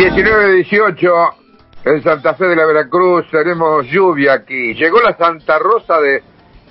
19-18 0.00 1.34
en 1.84 2.02
Santa 2.02 2.32
Fe 2.34 2.46
de 2.46 2.56
la 2.56 2.64
Veracruz 2.64 3.26
tenemos 3.30 3.86
lluvia 3.86 4.32
aquí. 4.32 4.72
¿Llegó 4.72 4.98
la 5.02 5.14
Santa 5.14 5.58
Rosa 5.58 6.00
de, 6.00 6.22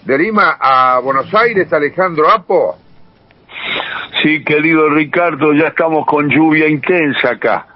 de 0.03 0.17
Lima 0.17 0.57
a 0.59 0.97
Buenos 0.99 1.31
Aires, 1.35 1.71
Alejandro 1.71 2.27
Apo? 2.27 2.79
Sí, 4.23 4.43
querido 4.43 4.89
Ricardo, 4.89 5.53
ya 5.53 5.67
estamos 5.67 6.07
con 6.07 6.27
lluvia 6.27 6.67
intensa 6.67 7.29
acá 7.33 7.67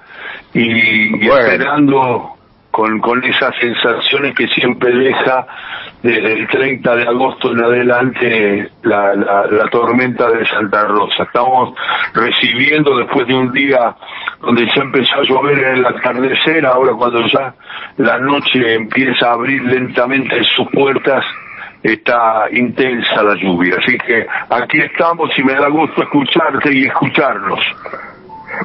y, 0.54 1.24
y 1.24 1.28
Bueno. 1.28 1.38
esperando 1.38 2.33
con, 2.74 3.00
con 3.02 3.24
esas 3.24 3.56
sensaciones 3.62 4.34
que 4.34 4.48
siempre 4.48 4.92
deja 4.92 5.46
desde 6.02 6.34
el 6.34 6.48
30 6.48 6.96
de 6.96 7.04
agosto 7.04 7.52
en 7.52 7.64
adelante 7.64 8.68
la, 8.82 9.14
la, 9.14 9.46
la 9.46 9.70
tormenta 9.70 10.28
de 10.32 10.44
Santa 10.48 10.86
Rosa. 10.86 11.22
Estamos 11.22 11.76
recibiendo 12.16 12.98
después 12.98 13.28
de 13.28 13.36
un 13.36 13.52
día 13.52 13.96
donde 14.42 14.66
ya 14.76 14.82
empezó 14.82 15.20
a 15.20 15.24
llover 15.24 15.60
en 15.60 15.76
el 15.76 15.86
atardecer, 15.86 16.66
ahora 16.66 16.94
cuando 16.94 17.22
ya 17.28 17.54
la 17.98 18.18
noche 18.18 18.74
empieza 18.74 19.30
a 19.30 19.34
abrir 19.34 19.62
lentamente 19.62 20.44
sus 20.56 20.68
puertas, 20.72 21.24
está 21.84 22.46
intensa 22.52 23.22
la 23.22 23.36
lluvia. 23.36 23.76
Así 23.78 23.96
que 24.00 24.26
aquí 24.50 24.80
estamos 24.80 25.30
y 25.38 25.44
me 25.44 25.54
da 25.54 25.68
gusto 25.68 26.02
escucharte 26.02 26.74
y 26.74 26.86
escucharlos. 26.86 27.60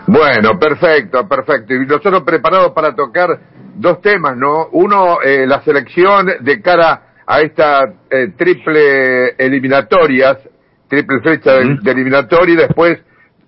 Bueno, 0.06 0.58
perfecto, 0.58 1.26
perfecto. 1.28 1.74
Y 1.74 1.86
nosotros 1.86 2.22
preparados 2.22 2.72
para 2.72 2.94
tocar 2.94 3.38
dos 3.74 4.00
temas, 4.00 4.36
¿no? 4.36 4.68
Uno, 4.72 5.20
eh, 5.22 5.46
la 5.46 5.62
selección 5.62 6.26
de 6.40 6.60
cara 6.60 7.02
a 7.26 7.40
esta 7.40 7.84
eh, 8.10 8.32
triple 8.36 9.30
eliminatorias, 9.38 10.38
triple 10.88 11.20
fecha 11.20 11.52
de, 11.54 11.78
eliminatoria, 11.90 12.54
y 12.54 12.56
después 12.56 12.98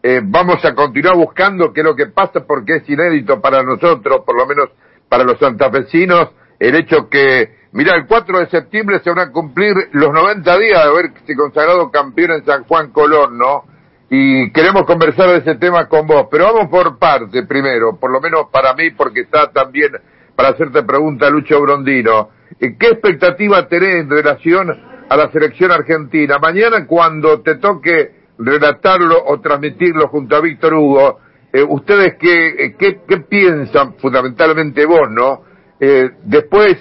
eh, 0.02 0.20
vamos 0.22 0.64
a 0.64 0.74
continuar 0.74 1.16
buscando 1.16 1.72
qué 1.72 1.80
es 1.80 1.86
lo 1.86 1.96
que 1.96 2.06
pasa, 2.06 2.44
porque 2.46 2.76
es 2.76 2.88
inédito 2.88 3.40
para 3.40 3.62
nosotros, 3.62 4.22
por 4.24 4.36
lo 4.36 4.46
menos 4.46 4.68
para 5.08 5.24
los 5.24 5.38
santafesinos, 5.38 6.30
el 6.58 6.76
hecho 6.76 7.08
que, 7.08 7.56
mira, 7.72 7.96
el 7.96 8.06
4 8.06 8.40
de 8.40 8.46
septiembre 8.48 9.00
se 9.02 9.10
van 9.10 9.30
a 9.30 9.32
cumplir 9.32 9.74
los 9.92 10.12
90 10.12 10.58
días 10.58 10.84
de 10.84 10.90
haberse 10.90 11.34
consagrado 11.34 11.90
campeón 11.90 12.32
en 12.32 12.44
San 12.44 12.64
Juan 12.64 12.90
Colón, 12.92 13.38
¿no? 13.38 13.64
Y 14.12 14.50
queremos 14.50 14.82
conversar 14.86 15.28
de 15.28 15.38
ese 15.38 15.54
tema 15.54 15.88
con 15.88 16.04
vos, 16.08 16.26
pero 16.28 16.52
vamos 16.52 16.68
por 16.68 16.98
parte 16.98 17.44
primero, 17.44 17.96
por 17.96 18.10
lo 18.10 18.20
menos 18.20 18.46
para 18.52 18.74
mí, 18.74 18.90
porque 18.90 19.20
está 19.20 19.52
también 19.52 19.92
para 20.34 20.48
hacerte 20.48 20.82
pregunta 20.82 21.30
Lucho 21.30 21.60
Brondino. 21.60 22.30
Eh, 22.58 22.76
¿Qué 22.76 22.88
expectativa 22.88 23.68
tenés 23.68 24.02
en 24.02 24.10
relación 24.10 24.68
a 25.08 25.16
la 25.16 25.30
selección 25.30 25.70
argentina? 25.70 26.38
Mañana 26.40 26.86
cuando 26.86 27.40
te 27.42 27.54
toque 27.54 28.10
relatarlo 28.36 29.16
o 29.26 29.40
transmitirlo 29.40 30.08
junto 30.08 30.34
a 30.34 30.40
Víctor 30.40 30.74
Hugo, 30.74 31.20
eh, 31.52 31.62
¿ustedes 31.62 32.16
qué, 32.18 32.48
eh, 32.48 32.74
qué, 32.76 33.02
qué 33.06 33.18
piensan, 33.18 33.94
fundamentalmente 33.98 34.86
vos, 34.86 35.08
no? 35.08 35.42
Eh, 35.78 36.10
después, 36.24 36.76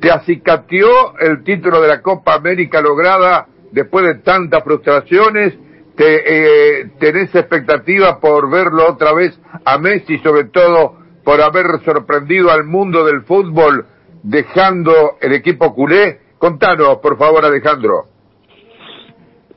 ¿te 0.00 0.10
acicateó 0.10 1.18
el 1.18 1.44
título 1.44 1.82
de 1.82 1.88
la 1.88 2.00
Copa 2.00 2.34
América 2.34 2.80
lograda 2.80 3.48
después 3.70 4.06
de 4.06 4.14
tantas 4.22 4.64
frustraciones? 4.64 5.58
Te, 5.96 6.80
eh, 6.80 6.90
tenés 6.98 7.34
expectativa 7.34 8.20
por 8.20 8.50
verlo 8.50 8.88
otra 8.88 9.12
vez 9.12 9.38
a 9.64 9.78
Messi, 9.78 10.18
sobre 10.18 10.44
todo 10.44 10.96
por 11.24 11.40
haber 11.40 11.66
sorprendido 11.84 12.50
al 12.50 12.64
mundo 12.64 13.04
del 13.04 13.22
fútbol 13.22 13.86
dejando 14.22 15.16
el 15.20 15.32
equipo 15.32 15.74
culé? 15.74 16.18
Contanos, 16.38 16.98
por 16.98 17.16
favor, 17.16 17.44
Alejandro. 17.44 18.06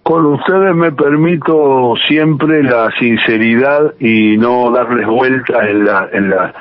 Con 0.04 0.26
ustedes 0.26 0.74
me 0.74 0.94
permito 0.94 1.96
siempre 2.08 2.64
la 2.64 2.90
sinceridad 2.98 3.94
y 4.00 4.38
no 4.38 4.72
darles 4.72 5.06
vuelta 5.06 5.68
en 5.68 5.84
la, 5.84 6.08
en 6.14 6.30
la, 6.30 6.54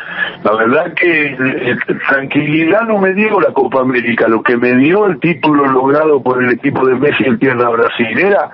la 0.43 0.57
verdad 0.57 0.95
que 0.95 1.27
eh, 1.27 1.77
tranquilidad 2.09 2.83
no 2.89 2.99
me 2.99 3.13
dio 3.13 3.41
la 3.41 3.53
Copa 3.53 3.83
América, 3.83 4.27
lo 4.27 4.43
que 4.43 4.57
me 4.57 4.75
dio 4.75 5.07
el 5.07 5.21
título 5.21 5.65
logrado 5.67 6.21
por 6.25 6.43
el 6.43 6.51
equipo 6.51 6.85
de 6.85 6.97
Messi 6.97 7.23
en 7.23 7.39
tierra 7.39 7.69
brasilera 7.69 8.51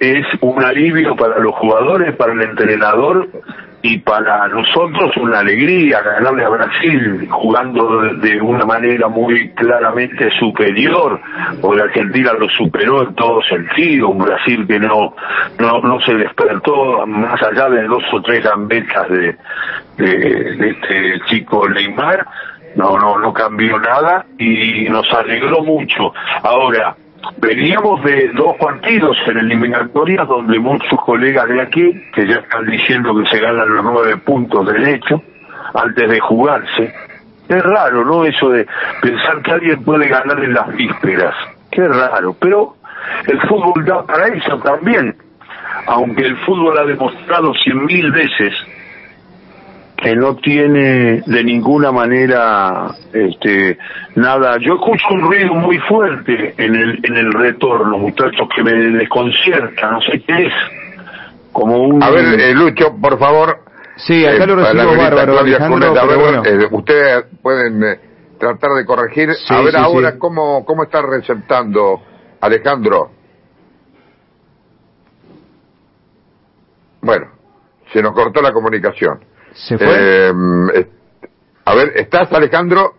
es 0.00 0.26
un 0.40 0.62
alivio 0.62 1.16
para 1.16 1.38
los 1.38 1.54
jugadores, 1.54 2.14
para 2.16 2.32
el 2.32 2.42
entrenador 2.42 3.28
y 3.82 3.98
para 3.98 4.48
nosotros 4.48 5.14
una 5.18 5.40
alegría 5.40 6.00
ganarle 6.00 6.44
a 6.44 6.48
Brasil 6.48 7.28
jugando 7.30 8.00
de, 8.14 8.40
una 8.40 8.64
manera 8.64 9.08
muy 9.08 9.50
claramente 9.50 10.30
superior, 10.38 11.20
porque 11.60 11.82
Argentina 11.82 12.32
lo 12.32 12.48
superó 12.48 13.02
en 13.06 13.14
todo 13.14 13.42
sentido, 13.42 14.08
un 14.08 14.24
Brasil 14.24 14.66
que 14.66 14.80
no 14.80 15.14
no, 15.58 15.80
no 15.82 16.00
se 16.00 16.14
despertó 16.14 17.06
más 17.06 17.40
allá 17.42 17.68
de 17.68 17.84
dos 17.84 18.02
o 18.10 18.22
tres 18.22 18.42
gambetas 18.42 19.06
de, 19.10 19.36
de, 19.98 20.56
de 20.56 20.70
este 20.70 21.20
chico 21.26 21.68
Neymar, 21.68 22.26
no 22.76 22.98
no 22.98 23.18
no 23.18 23.34
cambió 23.34 23.78
nada 23.78 24.24
y 24.38 24.88
nos 24.88 25.12
alegró 25.12 25.62
mucho. 25.62 26.10
Ahora 26.42 26.96
Veníamos 27.38 28.02
de 28.04 28.28
dos 28.34 28.56
partidos 28.56 29.16
en 29.26 29.38
eliminatorias 29.38 30.26
donde 30.28 30.58
muchos 30.58 31.00
colegas 31.04 31.48
de 31.48 31.60
aquí, 31.60 32.02
que 32.14 32.26
ya 32.26 32.36
están 32.36 32.66
diciendo 32.66 33.14
que 33.16 33.28
se 33.28 33.40
ganan 33.40 33.74
los 33.74 33.84
nueve 33.84 34.16
puntos 34.18 34.66
del 34.66 34.86
hecho, 34.86 35.22
antes 35.74 36.08
de 36.08 36.20
jugarse. 36.20 36.94
Es 37.48 37.62
raro, 37.62 38.04
¿no? 38.04 38.24
Eso 38.24 38.48
de 38.50 38.66
pensar 39.02 39.42
que 39.42 39.52
alguien 39.52 39.84
puede 39.84 40.08
ganar 40.08 40.42
en 40.42 40.54
las 40.54 40.74
vísperas. 40.74 41.34
Qué 41.70 41.86
raro. 41.86 42.34
Pero 42.40 42.76
el 43.26 43.40
fútbol 43.42 43.84
da 43.84 44.04
para 44.06 44.28
eso 44.28 44.58
también. 44.58 45.14
Aunque 45.86 46.24
el 46.24 46.36
fútbol 46.38 46.78
ha 46.78 46.84
demostrado 46.84 47.52
cien 47.54 47.84
mil 47.84 48.10
veces 48.10 48.54
que 49.96 50.16
no 50.16 50.36
tiene 50.36 51.22
de 51.24 51.44
ninguna 51.44 51.92
manera 51.92 52.88
este 53.12 53.78
nada 54.16 54.58
yo 54.58 54.74
escucho 54.74 55.06
un 55.10 55.20
ruido 55.22 55.54
muy 55.54 55.78
fuerte 55.78 56.54
en 56.58 56.74
el 56.74 57.00
en 57.02 57.16
el 57.16 57.32
retorno 57.32 57.98
muchachos 57.98 58.48
que 58.54 58.62
me 58.62 58.72
desconcierta 58.72 59.90
no 59.92 60.00
sé 60.02 60.20
qué 60.26 60.46
es 60.46 60.52
como 61.54 61.78
un 61.78 62.02
A 62.02 62.10
ver, 62.10 62.38
eh, 62.40 62.52
Lucho, 62.52 62.96
por 63.00 63.16
favor. 63.18 63.60
Sí, 63.96 64.26
acá 64.26 64.42
eh, 64.42 64.46
lo 64.48 64.66
señorita 64.66 64.96
bárbaro, 64.96 65.32
Claudia 65.34 65.56
Alejandro, 65.56 66.00
a 66.00 66.04
ver, 66.04 66.18
bueno. 66.18 66.42
eh, 66.44 66.68
ustedes 66.72 67.24
pueden 67.40 67.82
eh, 67.84 68.00
tratar 68.40 68.72
de 68.72 68.84
corregir. 68.84 69.32
Sí, 69.34 69.54
a 69.54 69.60
ver 69.60 69.70
sí, 69.70 69.78
ahora 69.78 70.10
sí. 70.12 70.18
cómo 70.18 70.64
cómo 70.64 70.82
está 70.82 71.00
receptando 71.00 72.02
Alejandro. 72.40 73.10
Bueno, 77.02 77.26
se 77.92 78.02
nos 78.02 78.12
cortó 78.12 78.42
la 78.42 78.52
comunicación. 78.52 79.20
¿Se 79.54 79.78
fue? 79.78 79.86
Eh, 79.88 80.86
a 81.64 81.74
ver, 81.74 81.92
¿estás 81.96 82.30
Alejandro? 82.32 82.92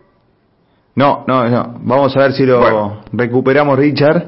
No, 0.96 1.24
no, 1.26 1.48
no. 1.48 1.74
Vamos 1.82 2.16
a 2.16 2.20
ver 2.20 2.32
si 2.32 2.44
lo 2.46 2.58
Bueno. 2.60 3.02
recuperamos, 3.12 3.78
Richard. 3.78 4.24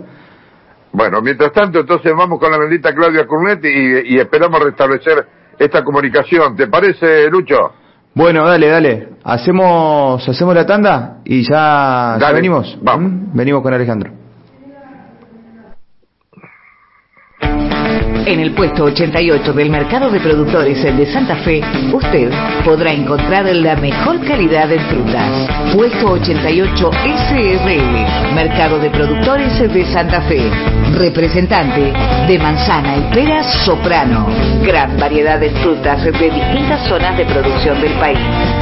Bueno, 0.93 1.21
mientras 1.23 1.53
tanto, 1.53 1.81
entonces 1.81 2.13
vamos 2.17 2.39
con 2.39 2.51
la 2.51 2.59
bendita 2.59 2.95
Claudia 2.95 3.27
Cornetti 3.27 3.69
y, 3.69 4.15
y 4.15 4.19
esperamos 4.19 4.63
restablecer 4.63 5.27
esta 5.59 5.83
comunicación. 5.83 6.57
¿Te 6.57 6.67
parece, 6.69 7.29
Lucho? 7.31 7.73
Bueno, 8.15 8.47
dale, 8.47 8.69
dale. 8.69 9.09
Hacemos, 9.25 10.27
hacemos 10.29 10.55
la 10.55 10.67
tanda 10.67 11.19
y 11.25 11.43
ya, 11.49 12.19
venimos. 12.35 12.79
vamos. 12.83 13.13
¿Mm? 13.13 13.37
Venimos 13.37 13.63
con 13.63 13.73
Alejandro. 13.75 14.11
En 18.29 18.41
el 18.41 18.53
puesto 18.53 18.85
88 18.85 19.55
del 19.55 19.71
mercado 19.71 20.11
de 20.11 20.21
productores 20.21 20.83
de 20.83 21.07
Santa 21.07 21.35
Fe, 21.37 21.63
usted 21.95 22.31
podrá 22.63 22.93
encontrar 22.93 23.47
la 23.47 23.75
mejor 23.77 24.23
calidad 24.23 24.71
en 24.71 24.81
frutas. 24.81 25.49
Puesto 25.75 26.11
88 26.11 26.91
SRL, 26.93 28.35
Mercado 28.35 28.79
de 28.81 28.91
Productores 28.91 29.59
de 29.73 29.83
Santa 29.87 30.21
Fe. 30.29 30.43
Representante 30.99 31.91
de 32.31 32.39
manzana 32.39 32.99
y 32.99 33.15
peras 33.15 33.47
soprano. 33.65 34.27
Gran 34.63 34.99
variedad 34.99 35.41
de 35.41 35.49
frutas 35.49 36.05
de 36.05 36.13
distintas 36.13 36.87
zonas 36.87 37.17
de 37.17 37.25
producción 37.25 37.81
del 37.81 37.95
país. 37.95 38.19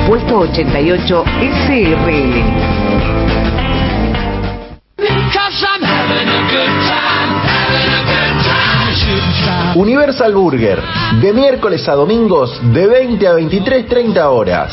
Puesto 0.06 0.38
88 0.38 1.24
SRL. 1.66 2.85
Universal 9.76 10.34
Burger, 10.34 10.80
de 11.20 11.32
miércoles 11.34 11.86
a 11.86 11.94
domingos 11.94 12.58
de 12.72 12.86
20 12.86 13.28
a 13.28 13.34
23.30 13.34 14.24
horas. 14.24 14.72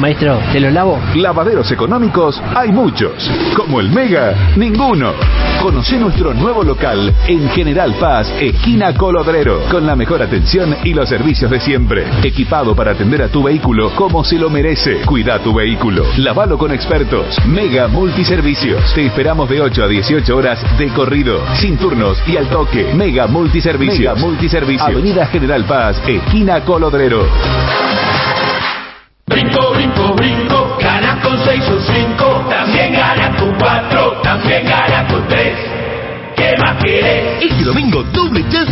Maestro, 0.00 0.38
¿te 0.52 0.60
los 0.60 0.72
lavo? 0.72 0.98
Lavaderos 1.16 1.70
económicos 1.72 2.40
hay 2.54 2.70
muchos. 2.70 3.28
Como 3.56 3.80
el 3.80 3.90
Mega, 3.90 4.52
ninguno. 4.56 5.12
Conoce 5.60 5.98
nuestro 5.98 6.32
nuevo 6.32 6.62
local 6.62 7.12
en 7.26 7.48
General 7.50 7.92
Paz, 7.98 8.32
esquina 8.40 8.94
Colodrero, 8.94 9.62
con 9.68 9.86
la 9.86 9.96
mejor 9.96 10.22
atención 10.22 10.76
y 10.84 10.94
los 10.94 11.08
servicios 11.08 11.50
de 11.50 11.58
siempre. 11.58 12.04
Equipado 12.22 12.76
para 12.76 12.92
atender 12.92 13.22
a 13.22 13.28
tu 13.28 13.42
vehículo 13.42 13.90
como 13.96 14.22
se 14.22 14.38
lo 14.38 14.50
merece. 14.50 15.00
Cuida 15.04 15.40
tu 15.40 15.52
vehículo. 15.52 16.04
Lavalo 16.18 16.56
con 16.58 16.72
expertos. 16.72 17.36
Mega 17.46 17.88
Multiservicios. 17.88 18.94
Te 18.94 19.06
esperamos 19.06 19.48
de 19.48 19.60
8 19.60 19.82
a 19.82 19.88
18 19.88 20.36
horas 20.36 20.78
de 20.78 20.88
corrido, 20.90 21.40
sin 21.56 21.76
turnos 21.76 22.22
y 22.28 22.36
al 22.36 22.48
toque. 22.48 22.94
Mega 22.94 23.26
Multiservicios. 23.26 23.98
Mega 23.98 24.14
Multiservicios. 24.14 24.88
Avenida 24.88 25.26
General 25.26 25.64
Paz, 25.64 26.00
esquina 26.06 26.60
Colodrero. 26.64 27.26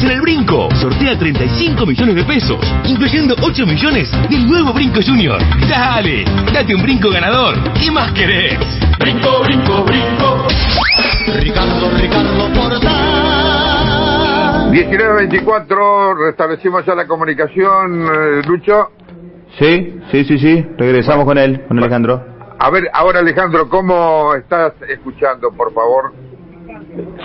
En 0.03 0.11
el 0.11 0.21
brinco. 0.21 0.69
Sortea 0.75 1.19
35 1.19 1.87
millones 1.87 2.15
de 2.17 2.25
pesos, 2.25 2.59
incluyendo 2.85 3.35
8 3.43 3.67
millones 3.67 4.11
del 4.29 4.47
nuevo 4.47 4.73
Brinco 4.73 5.01
Junior. 5.05 5.41
Dale, 5.69 6.25
date 6.53 6.75
un 6.75 6.83
brinco 6.83 7.11
ganador. 7.11 7.55
¿Qué 7.75 7.91
más 7.91 8.13
querés? 8.13 8.59
Brinco, 8.99 9.43
brinco, 9.45 9.85
brinco. 9.85 10.47
Ricardo, 11.41 11.91
Ricardo 11.99 12.53
Portal. 12.55 13.77
19.24, 14.73 16.19
restablecimos 16.27 16.85
ya 16.85 16.95
la 16.95 17.07
comunicación, 17.07 18.03
eh, 18.03 18.43
Lucho. 18.47 18.91
Sí, 19.59 20.01
sí, 20.11 20.25
sí, 20.25 20.39
sí. 20.39 20.67
Regresamos 20.77 21.25
con 21.25 21.39
él, 21.39 21.65
con 21.67 21.79
Alejandro. 21.79 22.23
A 22.59 22.71
ver, 22.71 22.85
ahora 22.93 23.21
Alejandro, 23.21 23.69
¿cómo 23.69 24.35
estás 24.35 24.73
escuchando, 24.89 25.51
por 25.53 25.73
favor? 25.73 26.13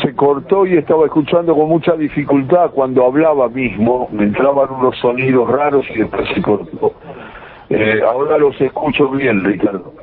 Se 0.01 0.15
cortó 0.15 0.65
y 0.65 0.77
estaba 0.77 1.05
escuchando 1.05 1.55
con 1.55 1.69
mucha 1.69 1.93
dificultad 1.93 2.71
cuando 2.71 3.05
hablaba 3.05 3.49
mismo, 3.49 4.09
me 4.11 4.23
entraban 4.23 4.69
unos 4.71 4.97
sonidos 4.99 5.49
raros 5.49 5.85
y 5.93 5.99
después 5.99 6.27
se 6.33 6.41
cortó. 6.41 6.93
Eh, 7.69 8.01
ahora 8.05 8.37
los 8.37 8.59
escucho 8.59 9.09
bien, 9.09 9.43
Ricardo. 9.43 9.93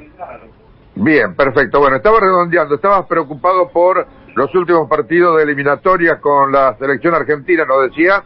Bien, 0.95 1.35
perfecto. 1.37 1.81
Bueno, 1.81 1.97
estaba 1.97 2.19
redondeando, 2.21 2.75
estabas 2.75 3.07
preocupado 3.07 3.69
por 3.69 4.07
los 4.35 4.55
últimos 4.55 4.89
partidos 4.89 5.37
de 5.37 5.45
eliminatoria 5.45 6.21
con 6.21 6.51
la 6.51 6.77
selección 6.79 7.15
argentina, 7.15 7.65
¿no 7.67 7.81
decía? 7.81 8.23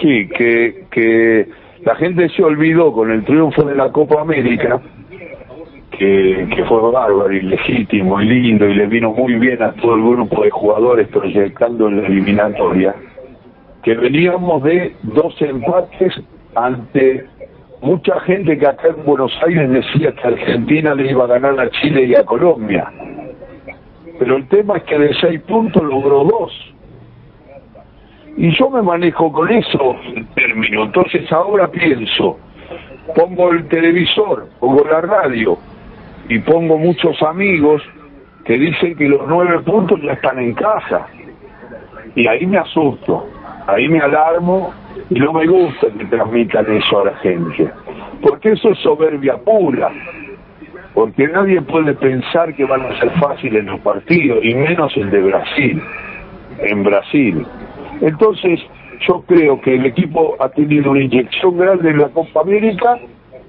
Sí, 0.00 0.28
que, 0.28 0.86
que 0.90 1.48
la 1.84 1.94
gente 1.96 2.28
se 2.30 2.42
olvidó 2.42 2.92
con 2.92 3.10
el 3.10 3.24
triunfo 3.24 3.62
de 3.62 3.74
la 3.74 3.90
Copa 3.92 4.20
América, 4.20 4.80
que, 6.02 6.48
que 6.56 6.64
fue 6.64 6.80
bárbaro 6.90 7.32
y 7.32 7.42
legítimo 7.42 8.20
y 8.20 8.26
lindo 8.26 8.66
y 8.66 8.74
le 8.74 8.86
vino 8.86 9.12
muy 9.12 9.34
bien 9.34 9.62
a 9.62 9.72
todo 9.74 9.94
el 9.94 10.02
grupo 10.02 10.42
de 10.42 10.50
jugadores 10.50 11.06
proyectando 11.06 11.86
en 11.86 12.02
la 12.02 12.08
eliminatoria, 12.08 12.92
que 13.84 13.94
veníamos 13.94 14.64
de 14.64 14.96
dos 15.02 15.40
empates 15.40 16.20
ante 16.56 17.24
mucha 17.82 18.18
gente 18.20 18.58
que 18.58 18.66
acá 18.66 18.88
en 18.88 19.04
Buenos 19.04 19.32
Aires 19.46 19.70
decía 19.70 20.10
que 20.12 20.26
Argentina 20.26 20.92
le 20.92 21.12
iba 21.12 21.22
a 21.22 21.28
ganar 21.28 21.60
a 21.60 21.70
Chile 21.70 22.06
y 22.06 22.16
a 22.16 22.24
Colombia. 22.24 22.90
Pero 24.18 24.38
el 24.38 24.48
tema 24.48 24.78
es 24.78 24.82
que 24.82 24.98
de 24.98 25.14
seis 25.20 25.40
puntos 25.42 25.84
logró 25.84 26.24
dos. 26.24 26.74
Y 28.36 28.50
yo 28.56 28.70
me 28.70 28.82
manejo 28.82 29.30
con 29.30 29.48
eso 29.52 29.94
en 30.16 30.26
término. 30.34 30.82
Entonces 30.82 31.30
ahora 31.30 31.68
pienso, 31.68 32.38
pongo 33.14 33.52
el 33.52 33.68
televisor, 33.68 34.48
pongo 34.58 34.84
la 34.84 35.00
radio 35.00 35.56
y 36.32 36.38
pongo 36.38 36.78
muchos 36.78 37.22
amigos 37.22 37.82
que 38.46 38.54
dicen 38.54 38.96
que 38.96 39.06
los 39.06 39.20
nueve 39.28 39.58
puntos 39.60 40.00
ya 40.00 40.12
están 40.12 40.38
en 40.38 40.54
casa. 40.54 41.06
Y 42.14 42.26
ahí 42.26 42.46
me 42.46 42.56
asusto, 42.56 43.28
ahí 43.66 43.86
me 43.86 44.00
alarmo 44.00 44.72
y 45.10 45.20
no 45.20 45.34
me 45.34 45.46
gusta 45.46 45.88
que 45.98 46.06
transmitan 46.06 46.72
eso 46.72 47.00
a 47.00 47.04
la 47.04 47.14
gente. 47.16 47.70
Porque 48.22 48.52
eso 48.52 48.70
es 48.70 48.78
soberbia 48.78 49.36
pura. 49.36 49.90
Porque 50.94 51.28
nadie 51.28 51.60
puede 51.60 51.92
pensar 51.92 52.54
que 52.54 52.64
van 52.64 52.80
a 52.80 52.98
ser 52.98 53.10
fáciles 53.20 53.62
los 53.66 53.80
partidos, 53.80 54.42
y 54.42 54.54
menos 54.54 54.96
el 54.96 55.10
de 55.10 55.20
Brasil, 55.20 55.82
en 56.60 56.82
Brasil. 56.82 57.46
Entonces, 58.00 58.58
yo 59.06 59.22
creo 59.26 59.60
que 59.60 59.74
el 59.74 59.84
equipo 59.84 60.36
ha 60.40 60.48
tenido 60.48 60.92
una 60.92 61.02
inyección 61.02 61.58
grande 61.58 61.90
en 61.90 61.98
la 61.98 62.08
Copa 62.08 62.40
América, 62.40 62.98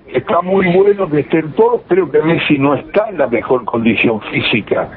está 0.08 0.42
muy 0.42 0.68
bueno 0.74 1.10
que 1.10 1.22
estén 1.22 1.52
todos, 1.54 1.82
creo 1.88 2.10
que 2.12 2.22
Messi 2.22 2.58
no 2.58 2.76
está 2.76 3.10
en 3.10 3.18
la 3.18 3.28
mejor 3.28 3.66
condición 3.66 4.22
física, 4.22 4.90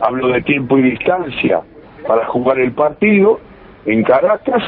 hablo 0.00 0.28
de 0.28 0.42
tiempo 0.42 0.78
y 0.78 0.82
distancia, 0.82 1.62
para 2.06 2.26
jugar 2.26 2.58
el 2.58 2.72
partido 2.72 3.40
en 3.84 4.02
Caracas, 4.02 4.62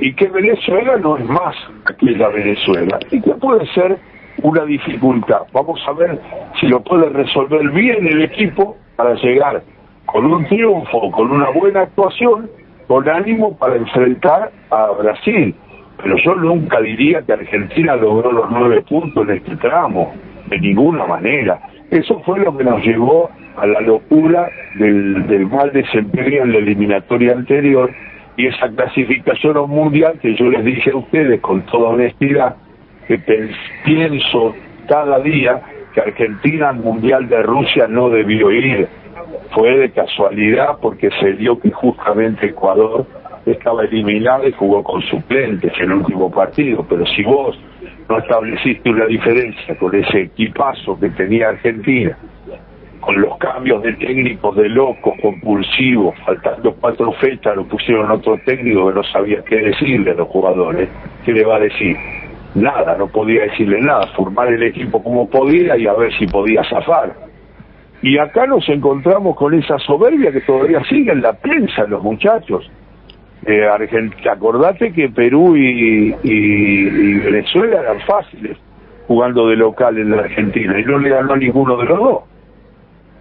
y 0.00 0.12
que 0.14 0.28
Venezuela 0.28 0.96
no 0.96 1.16
es 1.16 1.24
más 1.24 1.56
aquella 1.86 2.28
Venezuela, 2.28 2.98
y 3.10 3.20
que 3.20 3.32
puede 3.34 3.66
ser 3.72 3.98
una 4.42 4.64
dificultad. 4.64 5.42
Vamos 5.52 5.80
a 5.86 5.92
ver 5.92 6.20
si 6.60 6.66
lo 6.66 6.80
puede 6.80 7.08
resolver 7.08 7.68
bien 7.70 8.06
el 8.06 8.22
equipo 8.22 8.76
para 8.96 9.14
llegar 9.14 9.62
con 10.06 10.26
un 10.26 10.46
triunfo, 10.46 11.10
con 11.10 11.30
una 11.30 11.50
buena 11.50 11.82
actuación, 11.82 12.50
con 12.86 13.08
ánimo 13.08 13.56
para 13.56 13.76
enfrentar 13.76 14.50
a 14.70 14.90
Brasil. 14.92 15.54
Pero 16.02 16.16
yo 16.18 16.34
nunca 16.36 16.80
diría 16.80 17.22
que 17.22 17.32
Argentina 17.32 17.96
logró 17.96 18.32
los 18.32 18.50
nueve 18.50 18.82
puntos 18.88 19.28
en 19.28 19.36
este 19.36 19.56
tramo, 19.56 20.14
de 20.46 20.58
ninguna 20.58 21.06
manera. 21.06 21.60
Eso 21.90 22.20
fue 22.20 22.38
lo 22.40 22.56
que 22.56 22.64
nos 22.64 22.82
llevó 22.84 23.30
a 23.56 23.66
la 23.66 23.80
locura 23.80 24.48
del, 24.76 25.46
mal 25.50 25.72
desempeño 25.72 26.42
en 26.42 26.52
la 26.52 26.58
eliminatoria 26.58 27.32
anterior 27.32 27.90
y 28.36 28.46
esa 28.46 28.68
clasificación 28.68 29.56
a 29.56 29.62
un 29.62 29.70
mundial 29.70 30.18
que 30.20 30.36
yo 30.36 30.48
les 30.48 30.64
dije 30.64 30.92
a 30.92 30.96
ustedes 30.96 31.40
con 31.40 31.62
toda 31.62 31.90
honestidad, 31.90 32.56
que 33.08 33.18
pienso 33.84 34.54
cada 34.86 35.18
día 35.20 35.60
que 35.92 36.00
Argentina 36.00 36.68
al 36.68 36.76
Mundial 36.76 37.28
de 37.28 37.42
Rusia 37.42 37.88
no 37.88 38.10
debió 38.10 38.52
ir. 38.52 38.86
Fue 39.50 39.76
de 39.76 39.90
casualidad 39.90 40.78
porque 40.80 41.10
se 41.20 41.32
dio 41.32 41.58
que 41.58 41.70
justamente 41.70 42.46
Ecuador 42.46 43.06
estaba 43.52 43.84
eliminado 43.84 44.46
y 44.46 44.52
jugó 44.52 44.82
con 44.82 45.02
suplentes 45.02 45.72
en 45.78 45.90
el 45.90 45.92
último 45.98 46.30
partido. 46.30 46.84
Pero 46.88 47.04
si 47.06 47.22
vos 47.22 47.58
no 48.08 48.18
estableciste 48.18 48.90
una 48.90 49.06
diferencia 49.06 49.76
con 49.78 49.94
ese 49.94 50.22
equipazo 50.22 50.98
que 50.98 51.10
tenía 51.10 51.50
Argentina, 51.50 52.16
con 53.00 53.20
los 53.20 53.38
cambios 53.38 53.82
de 53.82 53.92
técnicos 53.94 54.56
de 54.56 54.68
locos, 54.68 55.14
compulsivos, 55.22 56.14
faltando 56.26 56.74
cuatro 56.74 57.12
fechas, 57.12 57.56
lo 57.56 57.64
pusieron 57.66 58.10
otro 58.10 58.38
técnico 58.44 58.88
que 58.88 58.94
no 58.94 59.02
sabía 59.04 59.42
qué 59.44 59.56
decirle 59.56 60.10
a 60.10 60.14
los 60.14 60.28
jugadores. 60.28 60.88
¿Qué 61.24 61.32
le 61.32 61.44
va 61.44 61.56
a 61.56 61.60
decir? 61.60 61.96
Nada, 62.54 62.96
no 62.96 63.06
podía 63.08 63.42
decirle 63.42 63.80
nada, 63.80 64.06
formar 64.16 64.52
el 64.52 64.62
equipo 64.62 65.02
como 65.02 65.28
podía 65.28 65.76
y 65.76 65.86
a 65.86 65.92
ver 65.94 66.12
si 66.18 66.26
podía 66.26 66.64
zafar. 66.64 67.28
Y 68.00 68.18
acá 68.18 68.46
nos 68.46 68.68
encontramos 68.68 69.36
con 69.36 69.54
esa 69.54 69.78
soberbia 69.78 70.30
que 70.30 70.40
todavía 70.42 70.82
sigue 70.84 71.12
en 71.12 71.22
la 71.22 71.32
prensa, 71.32 71.84
los 71.84 72.02
muchachos. 72.02 72.70
Acordate 74.30 74.92
que 74.92 75.08
Perú 75.08 75.56
y, 75.56 76.14
y- 76.22 77.14
Venezuela 77.20 77.80
eran 77.80 78.00
fáciles 78.00 78.56
jugando 79.06 79.48
de 79.48 79.56
local 79.56 79.96
en 79.98 80.10
la 80.10 80.18
Argentina 80.22 80.78
y 80.78 80.84
no 80.84 80.98
le 80.98 81.08
ganó 81.08 81.32
a 81.32 81.36
ninguno 81.36 81.76
de 81.78 81.84
los 81.86 81.98
dos 81.98 82.22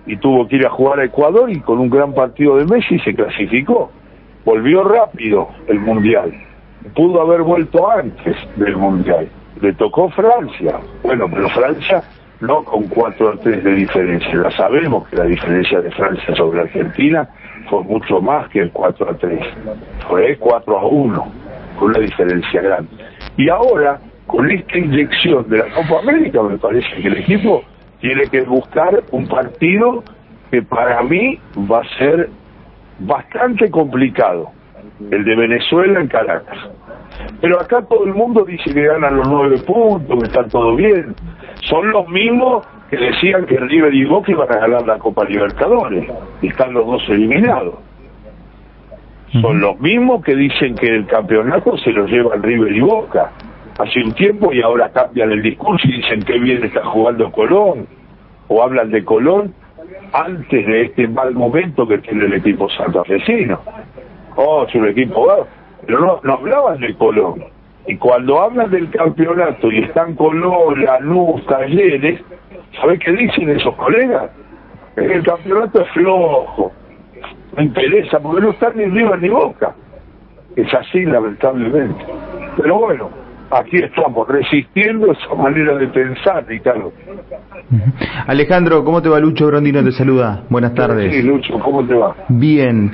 y 0.05 0.17
tuvo 0.17 0.47
que 0.47 0.57
ir 0.57 0.65
a 0.65 0.69
jugar 0.69 0.99
a 0.99 1.05
Ecuador 1.05 1.49
y 1.49 1.59
con 1.61 1.79
un 1.79 1.89
gran 1.89 2.13
partido 2.13 2.57
de 2.57 2.65
Messi 2.65 2.97
se 2.99 3.13
clasificó. 3.13 3.91
Volvió 4.45 4.83
rápido 4.83 5.49
el 5.67 5.79
Mundial. 5.79 6.31
Pudo 6.95 7.21
haber 7.21 7.41
vuelto 7.41 7.89
antes 7.91 8.35
del 8.55 8.77
Mundial. 8.77 9.27
Le 9.61 9.73
tocó 9.73 10.09
Francia. 10.11 10.79
Bueno, 11.03 11.25
pero 11.29 11.49
Francia 11.49 12.01
no 12.39 12.63
con 12.63 12.83
4 12.87 13.29
a 13.29 13.37
3 13.37 13.63
de 13.63 13.75
diferencia. 13.75 14.31
Ya 14.43 14.51
sabemos 14.51 15.07
que 15.09 15.17
la 15.17 15.25
diferencia 15.25 15.81
de 15.81 15.91
Francia 15.91 16.33
sobre 16.35 16.61
Argentina 16.61 17.27
fue 17.69 17.83
mucho 17.83 18.21
más 18.21 18.49
que 18.49 18.61
el 18.61 18.71
4 18.71 19.09
a 19.09 19.13
3. 19.17 19.39
Fue 20.07 20.37
4 20.37 20.79
a 20.79 20.85
1, 20.87 21.31
con 21.79 21.89
una 21.89 21.99
diferencia 21.99 22.61
grande. 22.61 22.89
Y 23.37 23.49
ahora, 23.49 23.99
con 24.25 24.49
esta 24.49 24.77
inyección 24.77 25.47
de 25.49 25.57
la 25.57 25.65
Copa 25.73 25.99
América, 26.01 26.41
me 26.43 26.57
parece 26.57 26.87
que 27.01 27.07
el 27.07 27.17
equipo 27.17 27.63
tiene 27.99 28.23
que 28.29 28.41
buscar 28.41 29.03
un 29.11 29.27
partido 29.27 30.03
que 30.51 30.61
para 30.61 31.01
mí 31.03 31.39
va 31.69 31.79
a 31.79 31.97
ser 31.97 32.29
bastante 32.99 33.69
complicado, 33.69 34.51
el 35.11 35.23
de 35.23 35.35
Venezuela 35.35 35.99
en 35.99 36.07
Caracas. 36.07 36.57
Pero 37.41 37.59
acá 37.59 37.81
todo 37.83 38.05
el 38.05 38.13
mundo 38.13 38.45
dice 38.45 38.73
que 38.73 38.85
ganan 38.85 39.17
los 39.17 39.27
nueve 39.27 39.57
puntos, 39.65 40.19
que 40.19 40.25
está 40.27 40.47
todo 40.47 40.75
bien. 40.75 41.15
Son 41.63 41.89
los 41.91 42.07
mismos 42.07 42.65
que 42.89 42.97
decían 42.97 43.45
que 43.45 43.57
River 43.57 43.93
y 43.93 44.05
Boca 44.05 44.31
iban 44.31 44.51
a 44.51 44.59
ganar 44.59 44.87
la 44.87 44.97
Copa 44.97 45.25
Libertadores 45.25 46.09
y 46.41 46.47
están 46.47 46.73
los 46.73 46.85
dos 46.85 47.03
eliminados. 47.09 47.75
Son 49.41 49.59
los 49.59 49.79
mismos 49.79 50.23
que 50.23 50.35
dicen 50.35 50.75
que 50.75 50.87
el 50.87 51.05
campeonato 51.05 51.77
se 51.77 51.91
lo 51.91 52.05
llevan 52.07 52.41
River 52.41 52.71
y 52.71 52.79
Boca 52.79 53.31
hace 53.77 54.01
un 54.01 54.13
tiempo 54.13 54.53
y 54.53 54.61
ahora 54.61 54.89
cambian 54.89 55.31
el 55.31 55.41
discurso 55.41 55.87
y 55.87 55.97
dicen 55.97 56.23
que 56.23 56.39
bien 56.39 56.63
está 56.63 56.83
jugando 56.85 57.31
Colón 57.31 57.87
o 58.47 58.63
hablan 58.63 58.89
de 58.89 59.03
Colón 59.03 59.53
antes 60.13 60.65
de 60.65 60.83
este 60.83 61.07
mal 61.07 61.33
momento 61.33 61.87
que 61.87 61.97
tiene 61.99 62.25
el 62.25 62.33
equipo 62.35 62.69
santafesino. 62.69 63.59
Oh, 64.35 64.65
es 64.67 64.75
un 64.75 64.87
equipo. 64.87 65.47
Pero 65.85 65.99
no, 65.99 66.19
no 66.23 66.33
hablaban 66.33 66.79
de 66.79 66.95
Colón. 66.95 67.43
Y 67.87 67.97
cuando 67.97 68.41
hablan 68.41 68.71
del 68.71 68.89
campeonato 68.89 69.71
y 69.71 69.79
están 69.79 70.15
Colón, 70.15 70.83
Lanús, 70.83 71.45
Talleres, 71.45 72.21
¿sabes 72.79 72.99
qué 72.99 73.11
dicen 73.11 73.49
esos 73.49 73.75
colegas? 73.75 74.31
El 74.95 75.23
campeonato 75.23 75.81
es 75.81 75.89
flojo, 75.91 76.71
no 77.55 77.63
interesa, 77.63 78.19
porque 78.19 78.41
no 78.41 78.49
están 78.51 78.75
ni 78.75 78.85
River 78.85 79.21
ni 79.21 79.29
Boca. 79.29 79.75
Es 80.55 80.73
así, 80.73 81.05
lamentablemente. 81.05 82.03
Pero 82.57 82.79
bueno, 82.79 83.09
aquí 83.51 83.77
estamos, 83.77 84.27
resistiendo 84.27 85.11
esa 85.11 85.35
manera 85.35 85.75
de 85.75 85.87
pensar, 85.87 86.45
Ricardo. 86.47 86.91
Alejandro, 88.25 88.83
¿cómo 88.83 89.01
te 89.01 89.09
va 89.09 89.19
Lucho 89.19 89.47
Brondino? 89.47 89.83
Te 89.83 89.91
saluda. 89.91 90.43
Buenas 90.49 90.73
tardes. 90.73 91.13
Sí, 91.13 91.21
Lucho, 91.21 91.59
¿cómo 91.59 91.85
te 91.85 91.93
va? 91.93 92.15
Bien. 92.29 92.91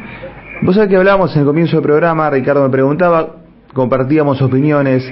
Vos 0.62 0.76
sabés 0.76 0.90
que 0.90 0.98
hablábamos 0.98 1.34
en 1.36 1.42
el 1.42 1.48
comienzo 1.48 1.78
del 1.78 1.84
programa, 1.84 2.30
Ricardo 2.30 2.64
me 2.64 2.70
preguntaba, 2.70 3.36
compartíamos 3.74 4.42
opiniones. 4.42 5.10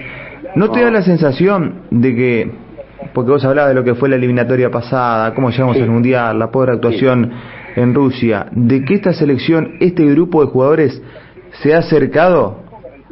¿No 0.56 0.70
te 0.72 0.82
da 0.82 0.92
la 0.92 1.02
sensación 1.02 1.84
de 1.92 2.16
que, 2.16 2.52
porque 3.14 3.32
vos 3.32 3.44
hablabas 3.44 3.70
de 3.70 3.76
lo 3.76 3.84
que 3.84 3.96
fue 3.96 4.10
la 4.10 4.16
eliminatoria 4.16 4.70
pasada, 4.70 5.34
cómo 5.34 5.50
llegamos 5.50 5.78
al 5.78 5.90
Mundial, 5.90 6.38
la 6.38 6.52
pobre 6.52 6.74
actuación 6.74 7.32
en 7.76 7.94
Rusia, 7.94 8.48
de 8.52 8.84
que 8.84 8.96
esta 8.96 9.14
selección, 9.14 9.76
este 9.80 10.06
grupo 10.06 10.44
de 10.46 10.52
jugadores 10.52 11.02
se 11.62 11.74
ha 11.74 11.80
acercado 11.80 12.64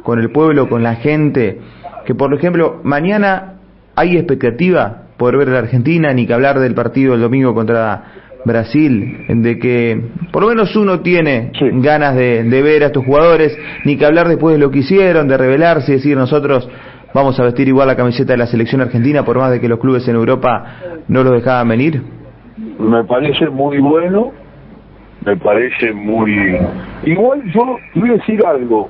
con 0.02 0.18
el 0.18 0.30
pueblo, 0.30 0.68
con 0.68 0.82
la 0.82 0.96
gente, 0.96 1.60
que 2.06 2.14
por 2.14 2.32
ejemplo, 2.34 2.80
mañana 2.82 3.54
hay 3.94 4.16
expectativa 4.16 5.02
por 5.16 5.36
ver 5.36 5.48
a 5.48 5.52
la 5.52 5.58
Argentina, 5.58 6.12
ni 6.12 6.26
que 6.26 6.32
hablar 6.32 6.58
del 6.58 6.74
partido 6.74 7.14
el 7.14 7.20
domingo 7.20 7.54
contra 7.54 8.04
Brasil, 8.44 9.26
de 9.28 9.58
que 9.58 10.00
por 10.32 10.42
lo 10.42 10.48
menos 10.48 10.74
uno 10.76 11.00
tiene 11.00 11.52
ganas 11.74 12.16
de, 12.16 12.44
de, 12.44 12.62
ver 12.62 12.82
a 12.84 12.86
estos 12.86 13.04
jugadores, 13.04 13.56
ni 13.84 13.96
que 13.96 14.06
hablar 14.06 14.28
después 14.28 14.54
de 14.54 14.60
lo 14.60 14.70
que 14.70 14.78
hicieron, 14.78 15.28
de 15.28 15.36
rebelarse 15.36 15.92
y 15.92 15.96
decir 15.96 16.16
nosotros 16.16 16.66
vamos 17.14 17.38
a 17.40 17.44
vestir 17.44 17.68
igual 17.68 17.88
la 17.88 17.96
camiseta 17.96 18.32
de 18.32 18.38
la 18.38 18.46
selección 18.46 18.80
argentina 18.80 19.24
por 19.24 19.38
más 19.38 19.50
de 19.50 19.60
que 19.60 19.68
los 19.68 19.78
clubes 19.78 20.06
en 20.08 20.16
Europa 20.16 20.64
no 21.08 21.22
los 21.22 21.32
dejaban 21.32 21.68
venir? 21.68 22.02
Me 22.78 23.04
parece 23.04 23.48
muy 23.48 23.78
bueno, 23.78 24.32
me 25.24 25.36
parece 25.36 25.92
muy... 25.92 26.58
Igual 27.04 27.42
yo 27.52 27.78
voy 27.94 28.10
a 28.10 28.12
decir 28.14 28.44
algo, 28.44 28.88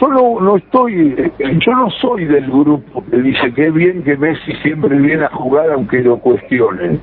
yo 0.00 0.08
no, 0.08 0.40
no 0.40 0.56
estoy, 0.56 1.32
yo 1.38 1.72
no 1.72 1.90
soy 2.02 2.26
del 2.26 2.46
grupo 2.46 3.04
que 3.10 3.16
dice 3.18 3.52
que 3.54 3.70
bien 3.70 4.02
que 4.02 4.16
Messi 4.16 4.52
siempre 4.62 4.96
viene 4.96 5.24
a 5.24 5.30
jugar 5.30 5.70
aunque 5.72 6.02
lo 6.02 6.18
cuestionen 6.18 7.00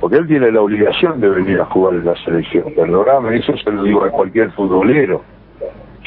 porque 0.00 0.16
él 0.16 0.26
tiene 0.26 0.50
la 0.50 0.62
obligación 0.62 1.20
de 1.20 1.28
venir 1.28 1.60
a 1.60 1.66
jugar 1.66 1.94
en 1.94 2.06
la 2.06 2.16
selección. 2.24 2.64
Perdóname, 2.74 3.36
eso 3.36 3.54
se 3.58 3.70
lo 3.70 3.82
digo 3.82 4.02
a 4.02 4.10
cualquier 4.10 4.50
futbolero. 4.52 5.22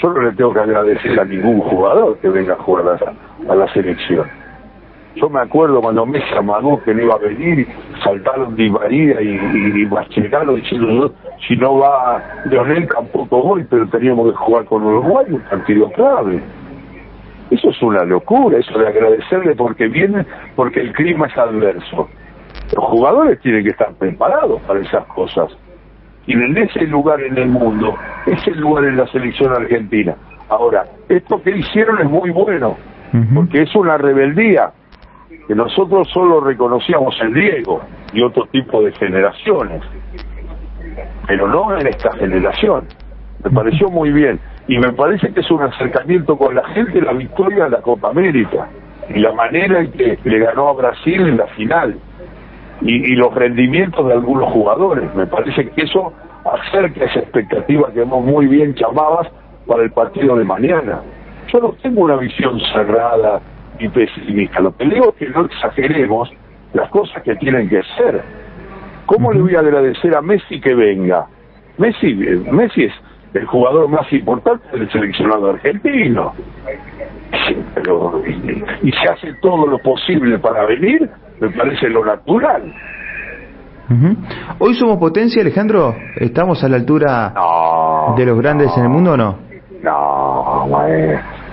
Yo 0.03 0.11
no 0.11 0.21
le 0.21 0.33
tengo 0.33 0.53
que 0.53 0.59
agradecer 0.59 1.17
a 1.17 1.23
ningún 1.23 1.61
jugador 1.61 2.17
que 2.17 2.27
venga 2.27 2.55
a 2.55 2.57
jugar 2.57 2.99
a, 3.47 3.55
la 3.55 3.71
selección. 3.71 4.27
Yo 5.15 5.29
me 5.29 5.39
acuerdo 5.39 5.79
cuando 5.79 6.05
Messi 6.05 6.35
amagó 6.35 6.83
que 6.83 6.93
no 6.93 7.03
iba 7.03 7.13
a 7.13 7.19
venir, 7.19 7.65
saltaron 8.03 8.53
Di 8.57 8.69
María 8.69 9.21
y, 9.21 9.29
y, 9.29 9.87
y 9.87 10.55
diciendo 10.55 11.13
si 11.47 11.55
no 11.55 11.77
va 11.77 12.21
Leonel 12.49 12.85
tampoco 12.89 13.43
voy, 13.43 13.63
pero 13.69 13.87
teníamos 13.87 14.29
que 14.31 14.35
jugar 14.35 14.65
con 14.65 14.83
Uruguay, 14.83 15.25
un 15.29 15.39
partido 15.39 15.89
clave. 15.91 16.41
Eso 17.51 17.69
es 17.69 17.81
una 17.81 18.03
locura, 18.03 18.57
eso 18.57 18.77
de 18.77 18.85
agradecerle 18.85 19.55
porque 19.55 19.87
viene, 19.87 20.25
porque 20.57 20.81
el 20.81 20.91
clima 20.91 21.27
es 21.27 21.37
adverso. 21.37 22.09
Los 22.75 22.85
jugadores 22.85 23.39
tienen 23.39 23.63
que 23.63 23.69
estar 23.69 23.93
preparados 23.93 24.61
para 24.63 24.81
esas 24.81 25.05
cosas. 25.05 25.49
Y 26.25 26.33
en 26.33 26.57
ese 26.57 26.87
lugar 26.87 27.21
en 27.21 27.37
el 27.37 27.49
mundo, 27.49 27.95
ese 28.25 28.51
lugar 28.51 28.85
en 28.85 28.97
la 28.97 29.07
selección 29.07 29.51
argentina. 29.51 30.15
Ahora, 30.49 30.85
esto 31.09 31.41
que 31.41 31.51
hicieron 31.51 31.99
es 31.99 32.09
muy 32.09 32.29
bueno, 32.29 32.77
porque 33.33 33.63
es 33.63 33.75
una 33.75 33.97
rebeldía 33.97 34.71
que 35.47 35.55
nosotros 35.55 36.07
solo 36.13 36.39
reconocíamos 36.39 37.19
en 37.21 37.33
Diego 37.33 37.81
y 38.13 38.21
otro 38.21 38.45
tipo 38.47 38.81
de 38.81 38.91
generaciones, 38.93 39.81
pero 41.27 41.47
no 41.47 41.77
en 41.77 41.87
esta 41.87 42.13
generación. 42.13 42.85
Me 43.43 43.51
pareció 43.51 43.89
muy 43.89 44.11
bien 44.11 44.39
y 44.67 44.77
me 44.77 44.93
parece 44.93 45.33
que 45.33 45.41
es 45.41 45.51
un 45.51 45.61
acercamiento 45.63 46.37
con 46.37 46.55
la 46.55 46.63
gente 46.69 47.01
la 47.01 47.13
victoria 47.13 47.65
de 47.65 47.71
la 47.71 47.81
Copa 47.81 48.09
América 48.09 48.69
y 49.09 49.19
la 49.19 49.33
manera 49.33 49.81
en 49.81 49.91
que 49.91 50.17
le 50.23 50.39
ganó 50.39 50.69
a 50.69 50.73
Brasil 50.73 51.27
en 51.27 51.37
la 51.37 51.47
final 51.47 51.99
y, 52.83 53.13
y, 53.13 53.15
los 53.15 53.33
rendimientos 53.33 54.05
de 54.07 54.13
algunos 54.13 54.51
jugadores. 54.51 55.13
Me 55.15 55.25
parece 55.25 55.69
que 55.69 55.81
eso 55.83 56.13
acerca 56.45 57.05
esa 57.05 57.19
expectativa 57.19 57.91
que 57.93 58.01
hemos 58.01 58.23
muy 58.23 58.47
bien 58.47 58.75
llamadas 58.75 59.27
para 59.65 59.83
el 59.83 59.91
partido 59.91 60.35
de 60.35 60.43
mañana. 60.43 61.01
Yo 61.51 61.59
no 61.59 61.73
tengo 61.81 62.01
una 62.01 62.17
visión 62.17 62.59
cerrada 62.73 63.41
y 63.79 63.87
pesimista. 63.87 64.59
Lo 64.59 64.75
que 64.75 64.85
digo 64.85 65.09
es 65.09 65.15
que 65.15 65.29
no 65.29 65.45
exageremos 65.45 66.29
las 66.73 66.89
cosas 66.89 67.21
que 67.23 67.35
tienen 67.35 67.69
que 67.69 67.81
ser. 67.97 68.21
¿Cómo 69.05 69.31
le 69.31 69.41
voy 69.41 69.55
a 69.55 69.59
agradecer 69.59 70.15
a 70.15 70.21
Messi 70.21 70.59
que 70.59 70.73
venga? 70.73 71.27
Messi, 71.77 72.13
Messi 72.13 72.85
es 72.85 72.93
el 73.33 73.45
jugador 73.45 73.87
más 73.89 74.11
importante 74.13 74.65
del 74.77 74.89
seleccionado 74.91 75.51
argentino. 75.51 76.33
Pero, 77.75 78.21
y, 78.25 78.63
y 78.87 78.91
se 78.91 79.09
hace 79.09 79.33
todo 79.41 79.67
lo 79.67 79.79
posible 79.79 80.37
para 80.39 80.65
venir, 80.65 81.09
me 81.43 81.49
parece 81.49 81.89
lo 81.89 82.05
natural. 82.05 82.73
Uh 83.89 83.93
-huh. 83.93 84.17
Hoy 84.59 84.73
somos 84.75 84.97
potencia, 84.97 85.41
Alejandro. 85.41 85.93
¿Estamos 86.15 86.63
a 86.63 86.69
la 86.69 86.77
altura 86.77 87.33
no, 87.35 88.15
de 88.15 88.25
los 88.25 88.37
grandes 88.39 88.67
no, 88.67 88.77
en 88.77 88.83
el 88.83 88.89
mundo 88.89 89.11
o 89.11 89.17
no? 89.17 89.37
No, 89.83 90.67
maestro. 90.71 91.43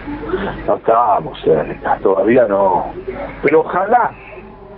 No 0.67 0.77
estamos 0.77 1.41
cerca, 1.43 1.99
todavía 2.03 2.47
no. 2.47 2.87
Pero 3.43 3.61
ojalá 3.61 4.13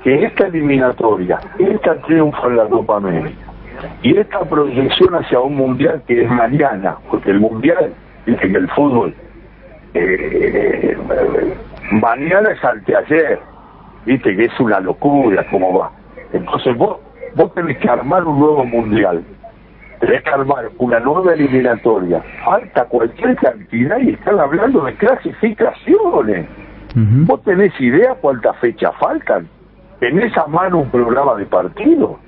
que 0.02 0.24
esta 0.24 0.46
eliminatoria, 0.46 1.38
esta 1.58 1.94
triunfo 2.06 2.48
en 2.48 2.56
la 2.56 2.64
Copa 2.64 2.96
América 2.96 3.52
y 4.02 4.16
esta 4.16 4.40
proyección 4.40 5.14
hacia 5.14 5.40
un 5.40 5.54
mundial 5.54 6.02
que 6.06 6.22
es 6.22 6.30
mañana, 6.30 6.96
porque 7.10 7.30
el 7.30 7.40
mundial, 7.40 7.92
dice 8.24 8.40
que 8.40 8.58
el 8.58 8.68
fútbol, 8.70 9.14
eh, 9.94 10.96
mañana 11.90 12.50
es 12.50 12.64
anteayer, 12.64 13.40
viste 14.06 14.36
que 14.36 14.44
es 14.44 14.60
una 14.60 14.80
locura 14.80 15.46
cómo 15.50 15.78
va. 15.78 15.92
Entonces 16.32 16.76
vos, 16.76 16.98
vos 17.34 17.52
tenés 17.54 17.78
que 17.78 17.88
armar 17.88 18.24
un 18.24 18.38
nuevo 18.38 18.64
mundial, 18.64 19.22
tenés 20.00 20.22
que 20.22 20.30
armar 20.30 20.70
una 20.78 21.00
nueva 21.00 21.34
eliminatoria, 21.34 22.22
falta 22.44 22.84
cualquier 22.86 23.36
cantidad 23.36 23.98
y 23.98 24.10
están 24.10 24.38
hablando 24.40 24.84
de 24.84 24.94
clasificaciones. 24.94 26.46
Uh 26.94 26.98
-huh. 26.98 27.26
¿Vos 27.26 27.42
tenés 27.42 27.72
idea 27.80 28.14
cuántas 28.20 28.56
fechas 28.58 28.92
faltan? 29.00 29.48
¿Tenés 30.00 30.36
a 30.36 30.46
mano 30.46 30.80
un 30.80 30.90
programa 30.90 31.36
de 31.36 31.46
partido? 31.46 32.18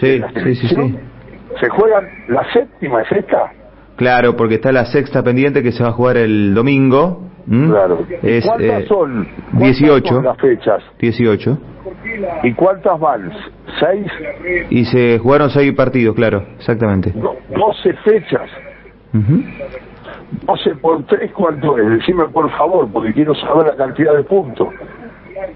Sí, 0.00 0.22
sí, 0.42 0.54
sí, 0.54 0.68
sí. 0.68 0.98
Se 1.60 1.68
juegan, 1.68 2.08
la 2.28 2.44
séptima 2.52 3.02
es 3.02 3.12
esta. 3.12 3.52
Claro, 3.96 4.36
porque 4.36 4.56
está 4.56 4.72
la 4.72 4.86
sexta 4.86 5.22
pendiente 5.22 5.62
que 5.62 5.72
se 5.72 5.82
va 5.82 5.90
a 5.90 5.92
jugar 5.92 6.16
el 6.16 6.54
domingo. 6.54 7.30
¿Mm? 7.46 7.70
Claro. 7.70 8.06
Es, 8.22 8.44
¿Cuántas 8.46 8.82
eh, 8.82 8.86
son? 8.88 9.28
¿Cuántas 9.50 9.78
18. 9.78 10.14
son 10.14 10.24
las 10.24 10.36
fechas? 10.38 10.82
18. 10.98 11.58
¿Y 12.42 12.52
cuántas 12.54 12.98
van? 12.98 13.30
¿Seis? 13.80 14.06
Y 14.70 14.84
se 14.84 15.18
jugaron 15.18 15.50
seis 15.50 15.72
partidos, 15.74 16.14
claro, 16.14 16.44
exactamente. 16.56 17.12
No, 17.14 17.34
12 17.50 17.92
fechas. 18.04 18.50
Uh 19.12 19.18
-huh. 19.18 19.44
12 20.46 20.74
por 20.76 21.04
3, 21.04 21.32
¿cuánto 21.32 21.78
es? 21.78 21.88
Decime 21.90 22.24
por 22.32 22.50
favor, 22.56 22.88
porque 22.92 23.12
quiero 23.12 23.34
saber 23.34 23.66
la 23.66 23.76
cantidad 23.76 24.14
de 24.14 24.24
puntos. 24.24 24.68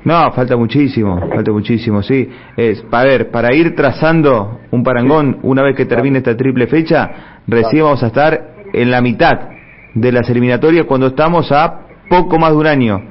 No, 0.05 0.31
falta 0.33 0.57
muchísimo, 0.57 1.19
falta 1.29 1.51
muchísimo, 1.51 2.03
sí. 2.03 2.29
Es, 2.57 2.85
a 2.91 3.05
ver, 3.05 3.31
para 3.31 3.55
ir 3.55 3.75
trazando 3.75 4.61
un 4.71 4.83
parangón, 4.83 5.39
una 5.43 5.63
vez 5.63 5.75
que 5.77 5.87
termine 5.87 6.19
esta 6.19 6.37
triple 6.37 6.67
fecha, 6.67 7.41
recién 7.47 7.85
vamos 7.85 8.03
a 8.03 8.09
estar 8.09 8.41
en 8.73 8.91
la 8.91 9.01
mitad 9.01 9.58
de 9.95 10.13
las 10.13 10.29
eliminatorias 10.31 10.87
cuando 10.87 11.09
estamos 11.09 11.51
a 11.53 11.81
poco 12.09 12.39
más 12.39 12.51
de 12.53 12.57
un 12.57 12.67
año 12.67 13.03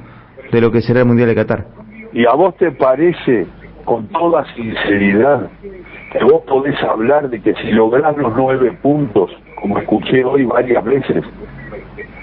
de 0.50 0.60
lo 0.60 0.70
que 0.70 0.80
será 0.80 1.00
el 1.00 1.06
Mundial 1.06 1.28
de 1.28 1.34
Qatar. 1.34 1.66
¿Y 2.12 2.26
a 2.26 2.32
vos 2.32 2.56
te 2.56 2.70
parece, 2.72 3.46
con 3.84 4.08
toda 4.08 4.44
sinceridad, 4.54 5.48
que 6.12 6.24
vos 6.24 6.42
podés 6.46 6.80
hablar 6.82 7.28
de 7.28 7.40
que 7.40 7.54
si 7.54 7.70
lográs 7.72 8.16
los 8.16 8.34
nueve 8.34 8.72
puntos, 8.82 9.30
como 9.60 9.78
escuché 9.78 10.24
hoy 10.24 10.44
varias 10.44 10.82
veces, 10.84 11.24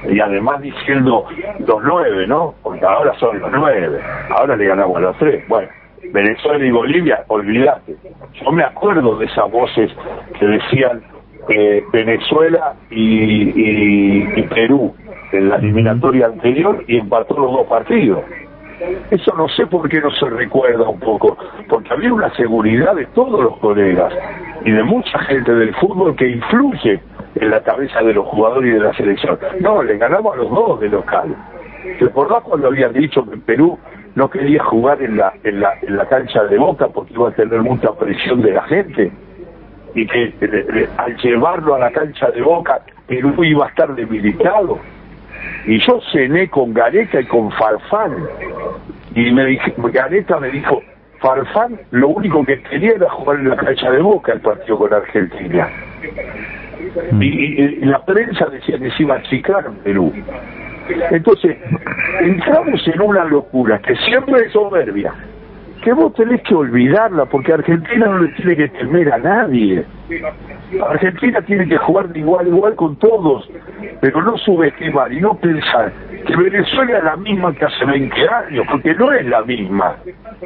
y 0.10 0.20
además 0.20 0.62
diciendo 0.62 1.26
los 1.60 1.84
nueve, 1.84 2.28
¿no? 2.28 2.56
Porque 2.64 2.86
ahora 2.86 3.14
son 3.20 3.40
los 3.40 3.52
nueve, 3.52 4.00
ahora 4.30 4.56
le 4.56 4.66
ganamos 4.66 4.98
a 4.98 5.02
los 5.02 5.18
tres. 5.18 5.48
Bueno, 5.48 5.70
Venezuela 6.12 6.66
y 6.66 6.72
Bolivia, 6.72 7.24
olvídate. 7.28 7.96
Yo 8.34 8.52
me 8.52 8.64
acuerdo 8.64 9.18
de 9.18 9.26
esas 9.26 9.50
voces 9.52 9.92
que 10.40 10.46
decían 10.46 11.04
eh, 11.50 11.84
Venezuela 11.92 12.74
y, 12.90 13.00
y, 13.00 14.30
y 14.36 14.44
Perú 14.44 14.94
en 15.32 15.50
la 15.50 15.58
eliminatoria 15.58 16.28
anterior 16.28 16.84
y 16.88 16.98
empató 16.98 17.38
los 17.40 17.52
dos 17.52 17.68
partidos. 17.68 18.22
Eso 19.10 19.34
no 19.38 19.48
sé 19.50 19.66
por 19.68 19.88
qué 19.88 20.02
no 20.02 20.12
se 20.12 20.30
recuerda 20.30 20.88
un 20.90 21.00
poco, 21.00 21.38
porque 21.70 21.94
había 21.94 22.14
una 22.14 22.30
seguridad 22.36 22.96
de 22.96 23.06
todos 23.08 23.42
los 23.42 23.58
colegas 23.58 24.14
y 24.66 24.72
de 24.72 24.84
mucha 24.84 25.18
gente 25.20 25.54
del 25.54 25.74
fútbol 25.76 26.16
que 26.16 26.28
influye 26.28 27.00
en 27.36 27.50
la 27.50 27.62
cabeza 27.62 28.02
de 28.02 28.14
los 28.14 28.26
jugadores 28.28 28.72
y 28.72 28.74
de 28.74 28.80
la 28.80 28.94
selección. 28.94 29.40
No, 29.62 29.82
le 29.82 29.98
ganamos 29.98 30.34
a 30.34 30.38
los 30.38 30.50
dos 30.50 30.80
de 30.80 30.90
local. 30.90 31.36
¿Recordás 32.00 32.44
cuando 32.44 32.68
habían 32.68 32.94
dicho 32.94 33.24
que 33.30 33.38
Perú 33.38 33.78
no 34.16 34.30
quería 34.30 34.64
jugar 34.64 35.02
en 35.02 35.18
la, 35.18 35.34
en 35.44 35.60
la, 35.60 35.74
en 35.82 35.96
la 35.96 36.06
cancha 36.08 36.44
de 36.46 36.58
Boca 36.58 36.88
porque 36.88 37.14
iba 37.14 37.30
a 37.30 37.32
tener 37.32 37.62
mucha 37.62 37.94
presión 37.94 38.42
de 38.42 38.52
la 38.52 38.64
gente? 38.64 39.12
Y 39.96 40.06
que 40.08 40.24
eh, 40.26 40.34
eh, 40.42 40.90
al 40.98 41.16
llevarlo 41.18 41.76
a 41.76 41.80
la 41.80 41.92
cancha 41.92 42.30
de 42.32 42.42
Boca, 42.42 42.82
Perú 43.08 43.44
iba 43.44 43.66
a 43.66 43.70
estar 43.70 43.96
debilitado 43.96 44.78
y 45.66 45.80
yo 45.80 46.00
cené 46.12 46.50
con 46.50 46.74
Gareca 46.74 47.22
y 47.22 47.26
con 47.26 47.52
Farfán. 47.54 48.14
Y 49.16 49.32
me 49.32 49.46
dije, 49.46 49.74
Gareca 49.78 50.40
me 50.40 50.50
dijo, 50.50 50.82
Farfán 51.20 51.80
lo 51.92 52.10
único 52.10 52.44
que 52.46 52.62
quería 52.64 52.92
era 52.96 53.10
jugar 53.10 53.40
en 53.40 53.50
la 53.50 53.56
cancha 53.56 53.90
de 53.90 54.00
Boca 54.02 54.34
el 54.34 54.42
partido 54.42 54.78
con 54.78 54.94
Argentina. 54.94 55.70
Y, 57.20 57.26
y- 57.26 57.80
y 57.82 57.86
la 57.86 58.04
prensa 58.06 58.46
decía 58.48 58.78
que 58.78 58.92
se 58.92 59.04
iba 59.04 59.16
a 59.16 59.20
achicar 59.20 59.70
Perú. 59.84 60.14
Entonces, 61.12 61.58
entramos 62.22 62.88
en 62.88 63.02
una 63.02 63.24
locura 63.26 63.80
que 63.80 63.96
siempre 63.96 64.46
es 64.46 64.52
soberbia, 64.52 65.14
que 65.86 65.94
vos 65.94 66.12
tenés 66.16 66.42
que 66.42 66.56
olvidarla, 66.56 67.26
porque 67.26 67.54
Argentina 67.54 68.08
no 68.08 68.18
le 68.18 68.30
tiene 68.30 68.56
que 68.56 68.70
temer 68.70 69.14
a 69.14 69.20
nadie. 69.20 69.86
Argentina 70.90 71.40
tiene 71.44 71.68
que 71.68 71.78
jugar 71.78 72.10
de 72.10 72.22
igual 72.22 72.48
a 72.48 72.50
igual 72.50 72.76
con 72.76 72.96
todos, 72.96 73.48
pero 74.02 74.20
no 74.24 74.36
subestimar 74.40 75.14
y 75.14 75.22
no 75.22 75.36
pensar 75.36 75.94
que 76.26 76.36
Venezuela 76.36 76.98
es 76.98 77.04
la 77.04 77.16
misma 77.18 77.54
que 77.54 77.66
hace 77.66 77.86
20 77.86 78.16
años, 78.28 78.66
porque 78.72 78.96
no 78.96 79.12
es 79.12 79.28
la 79.28 79.44
misma. 79.44 79.96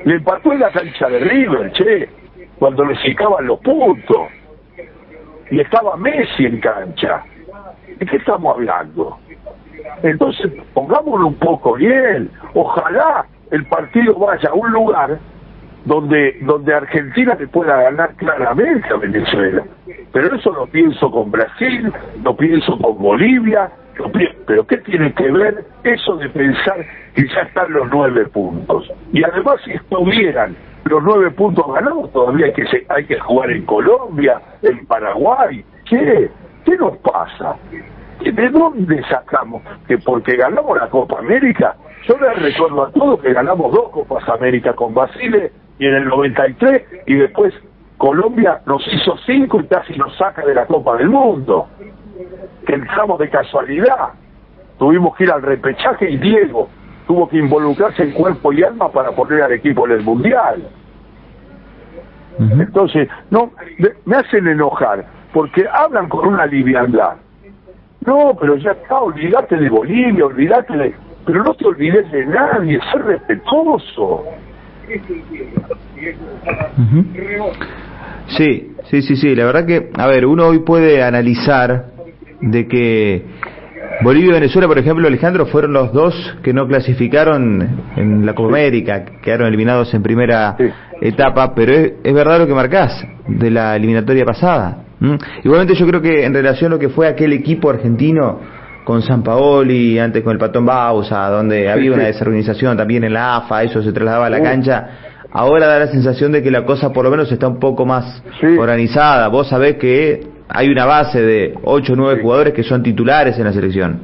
Le 0.03 0.15
empató 0.15 0.51
en 0.51 0.59
la 0.59 0.71
cancha 0.71 1.07
de 1.07 1.19
River, 1.19 1.71
che, 1.71 2.09
cuando 2.59 2.83
le 2.83 2.97
secaban 2.97 3.47
los 3.47 3.61
puntos. 3.61 4.27
Y 5.51 5.61
estaba 5.61 5.95
Messi 5.95 6.47
en 6.47 6.59
cancha. 6.59 7.23
¿De 7.97 8.05
qué 8.05 8.17
estamos 8.17 8.57
hablando? 8.57 9.17
Entonces, 10.03 10.51
pongámoslo 10.73 11.27
un 11.27 11.35
poco 11.35 11.75
bien. 11.75 12.29
Ojalá 12.53 13.25
el 13.51 13.65
partido 13.65 14.15
vaya 14.15 14.49
a 14.49 14.53
un 14.53 14.71
lugar 14.71 15.17
donde 15.85 16.37
donde 16.41 16.73
Argentina 16.73 17.35
le 17.39 17.47
pueda 17.47 17.81
ganar 17.83 18.13
claramente 18.15 18.87
a 18.93 18.97
Venezuela. 18.97 19.63
Pero 20.11 20.35
eso 20.35 20.51
lo 20.51 20.67
pienso 20.67 21.09
con 21.09 21.31
Brasil, 21.31 21.91
lo 22.23 22.35
pienso 22.35 22.77
con 22.77 22.97
Bolivia, 22.97 23.71
lo 23.97 24.11
pi- 24.11 24.29
pero 24.45 24.65
¿qué 24.67 24.77
tiene 24.77 25.13
que 25.13 25.31
ver 25.31 25.63
eso 25.83 26.17
de 26.17 26.29
pensar 26.29 26.85
que 27.15 27.27
ya 27.27 27.41
están 27.41 27.71
los 27.71 27.87
nueve 27.91 28.25
puntos? 28.27 28.91
Y 29.13 29.23
además 29.23 29.55
si 29.63 29.71
estuvieran 29.71 30.55
los 30.85 31.01
nueve 31.03 31.31
puntos 31.31 31.65
ganados, 31.73 32.11
todavía 32.11 32.47
hay 32.47 32.53
que, 32.53 32.65
se- 32.67 32.85
hay 32.89 33.05
que 33.05 33.17
jugar 33.19 33.49
en 33.51 33.65
Colombia, 33.65 34.41
en 34.61 34.85
Paraguay. 34.85 35.63
¿Qué? 35.89 36.29
¿Qué 36.65 36.75
nos 36.77 36.97
pasa? 36.97 37.55
¿De 38.21 38.49
dónde 38.49 39.01
sacamos? 39.09 39.61
Que 39.87 39.97
porque 39.97 40.35
ganamos 40.35 40.77
la 40.77 40.89
Copa 40.89 41.19
América, 41.19 41.75
yo 42.07 42.17
les 42.17 42.41
recuerdo 42.41 42.83
a 42.83 42.91
todos 42.91 43.19
que 43.21 43.33
ganamos 43.33 43.71
dos 43.73 43.89
Copas 43.89 44.27
América 44.29 44.73
con 44.73 44.93
Basile 44.93 45.51
y 45.77 45.85
en 45.87 45.95
el 45.95 46.05
93 46.05 46.83
y 47.05 47.15
después 47.15 47.53
Colombia 47.97 48.61
nos 48.65 48.81
hizo 48.93 49.17
cinco 49.25 49.59
y 49.59 49.65
casi 49.67 49.93
nos 49.97 50.15
saca 50.17 50.45
de 50.45 50.53
la 50.55 50.65
Copa 50.65 50.95
del 50.97 51.09
Mundo. 51.09 51.67
Que 52.65 52.75
entramos 52.75 53.19
de 53.19 53.29
casualidad. 53.29 54.09
Tuvimos 54.77 55.15
que 55.15 55.25
ir 55.25 55.31
al 55.31 55.41
repechaje 55.41 56.09
y 56.09 56.17
Diego 56.17 56.69
tuvo 57.07 57.27
que 57.27 57.37
involucrarse 57.37 58.03
en 58.03 58.11
cuerpo 58.11 58.53
y 58.53 58.63
alma 58.63 58.89
para 58.91 59.11
poner 59.11 59.41
al 59.41 59.51
equipo 59.51 59.85
en 59.87 59.93
el 59.93 60.01
Mundial. 60.03 60.67
Entonces, 62.39 63.09
no, 63.31 63.51
me- 63.77 63.89
me 64.05 64.15
hacen 64.15 64.47
enojar 64.47 65.05
porque 65.33 65.65
hablan 65.71 66.07
con 66.07 66.25
una 66.27 66.45
liviandad. 66.45 67.15
No, 68.05 68.33
pero 68.39 68.55
ya 68.55 68.71
está, 68.71 68.99
olvídate 68.99 69.57
de 69.57 69.69
Bolivia, 69.69 70.25
olvídate 70.25 70.77
de... 70.77 70.95
Pero 71.31 71.43
no 71.43 71.53
te 71.53 71.63
olvides 71.63 72.11
de 72.11 72.25
nadie, 72.25 72.79
ser 72.91 73.03
respetuoso. 73.03 74.23
Sí, 78.29 78.71
sí, 78.85 79.01
sí, 79.03 79.15
sí. 79.15 79.35
La 79.35 79.45
verdad 79.45 79.67
que, 79.67 79.91
a 79.95 80.07
ver, 80.07 80.25
uno 80.25 80.47
hoy 80.47 80.59
puede 80.59 81.03
analizar 81.03 81.85
de 82.41 82.67
que 82.67 83.25
Bolivia 84.01 84.29
y 84.29 84.33
Venezuela, 84.33 84.67
por 84.67 84.79
ejemplo, 84.79 85.07
Alejandro, 85.07 85.45
fueron 85.45 85.73
los 85.73 85.93
dos 85.93 86.15
que 86.41 86.51
no 86.51 86.67
clasificaron 86.67 87.83
en 87.95 88.25
la 88.25 88.33
Copa 88.33 88.49
América, 88.49 89.05
quedaron 89.21 89.49
eliminados 89.49 89.93
en 89.93 90.01
primera 90.01 90.57
etapa, 90.99 91.53
pero 91.53 91.73
es, 91.73 91.93
es 92.03 92.13
verdad 92.13 92.39
lo 92.39 92.47
que 92.47 92.55
marcás 92.55 93.05
de 93.27 93.51
la 93.51 93.75
eliminatoria 93.75 94.25
pasada. 94.25 94.83
Igualmente 95.43 95.75
yo 95.75 95.85
creo 95.85 96.01
que 96.01 96.25
en 96.25 96.33
relación 96.33 96.71
a 96.71 96.75
lo 96.75 96.79
que 96.79 96.89
fue 96.89 97.07
aquel 97.07 97.33
equipo 97.33 97.69
argentino 97.69 98.39
con 98.89 99.03
San 99.03 99.21
Paoli, 99.21 99.99
antes 99.99 100.23
con 100.23 100.33
el 100.33 100.39
Patón 100.39 100.65
Bausa, 100.65 101.29
donde 101.29 101.69
había 101.69 101.91
una 101.93 102.05
desorganización 102.05 102.75
también 102.75 103.03
en 103.03 103.13
la 103.13 103.35
AFA, 103.35 103.61
eso 103.61 103.83
se 103.83 103.91
trasladaba 103.93 104.25
a 104.25 104.29
la 104.31 104.39
Uh. 104.39 104.43
cancha, 104.43 104.87
ahora 105.31 105.67
da 105.67 105.77
la 105.77 105.85
sensación 105.89 106.31
de 106.31 106.41
que 106.41 106.49
la 106.49 106.65
cosa 106.65 106.91
por 106.91 107.03
lo 107.05 107.11
menos 107.11 107.31
está 107.31 107.47
un 107.47 107.59
poco 107.59 107.85
más 107.85 108.23
organizada. 108.57 109.27
Vos 109.27 109.47
sabés 109.47 109.75
que 109.75 110.21
hay 110.47 110.69
una 110.71 110.87
base 110.87 111.21
de 111.21 111.53
8 111.63 111.93
o 111.93 111.95
9 111.97 112.21
jugadores 112.23 112.53
que 112.55 112.63
son 112.63 112.81
titulares 112.81 113.37
en 113.37 113.43
la 113.43 113.53
selección. 113.53 113.99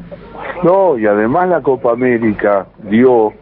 No, 0.62 1.00
y 1.00 1.08
además 1.08 1.50
la 1.50 1.62
Copa 1.62 1.92
América 1.94 2.68
dio 2.84 3.34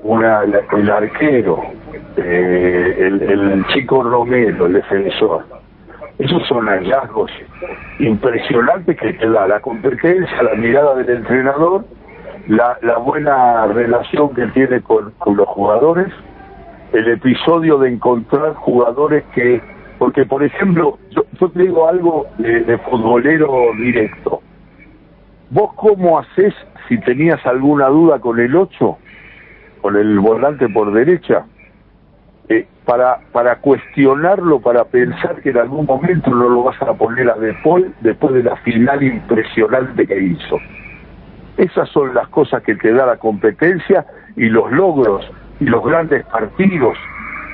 una, 0.00 0.42
el 0.42 0.90
arquero, 0.90 1.58
eh, 2.18 2.96
el, 2.98 3.22
el 3.22 3.66
chico 3.68 4.02
Romero, 4.02 4.66
el 4.66 4.74
defensor. 4.74 5.42
Esos 6.18 6.46
son 6.48 6.66
hallazgos 6.66 7.30
impresionantes 7.98 8.98
que 8.98 9.12
te 9.12 9.28
da 9.28 9.46
la 9.46 9.60
competencia, 9.60 10.42
la 10.42 10.54
mirada 10.54 10.94
del 10.94 11.18
entrenador, 11.18 11.84
la, 12.48 12.78
la 12.80 12.96
buena 12.98 13.66
relación 13.66 14.34
que 14.34 14.46
tiene 14.48 14.80
con, 14.80 15.12
los 15.36 15.48
jugadores, 15.48 16.08
el 16.92 17.08
episodio 17.08 17.78
de 17.78 17.90
encontrar 17.90 18.54
jugadores 18.54 19.24
que, 19.34 19.60
porque 19.98 20.24
por 20.24 20.42
ejemplo, 20.42 20.98
yo, 21.10 21.24
yo 21.38 21.50
te 21.50 21.62
digo 21.62 21.86
algo 21.86 22.26
de, 22.38 22.60
de 22.60 22.78
futbolero 22.78 23.72
directo. 23.76 24.40
¿Vos 25.50 25.72
cómo 25.74 26.18
haces 26.18 26.54
si 26.88 26.98
tenías 27.00 27.44
alguna 27.44 27.88
duda 27.88 28.20
con 28.20 28.40
el 28.40 28.56
8, 28.56 28.98
con 29.82 29.96
el 29.96 30.18
volante 30.18 30.66
por 30.70 30.92
derecha? 30.92 31.44
Para, 32.86 33.18
para 33.32 33.56
cuestionarlo, 33.56 34.60
para 34.60 34.84
pensar 34.84 35.42
que 35.42 35.50
en 35.50 35.58
algún 35.58 35.86
momento 35.86 36.30
no 36.30 36.48
lo 36.48 36.62
vas 36.62 36.80
a 36.80 36.94
poner 36.94 37.28
a 37.28 37.34
De 37.34 37.54
después 38.00 38.34
de 38.34 38.42
la 38.44 38.56
final 38.58 39.02
impresionante 39.02 40.06
que 40.06 40.18
hizo. 40.18 40.58
Esas 41.56 41.88
son 41.88 42.14
las 42.14 42.28
cosas 42.28 42.62
que 42.62 42.76
te 42.76 42.92
da 42.92 43.06
la 43.06 43.16
competencia 43.16 44.06
y 44.36 44.48
los 44.48 44.70
logros 44.70 45.28
y 45.58 45.64
los 45.64 45.84
grandes 45.84 46.24
partidos. 46.26 46.96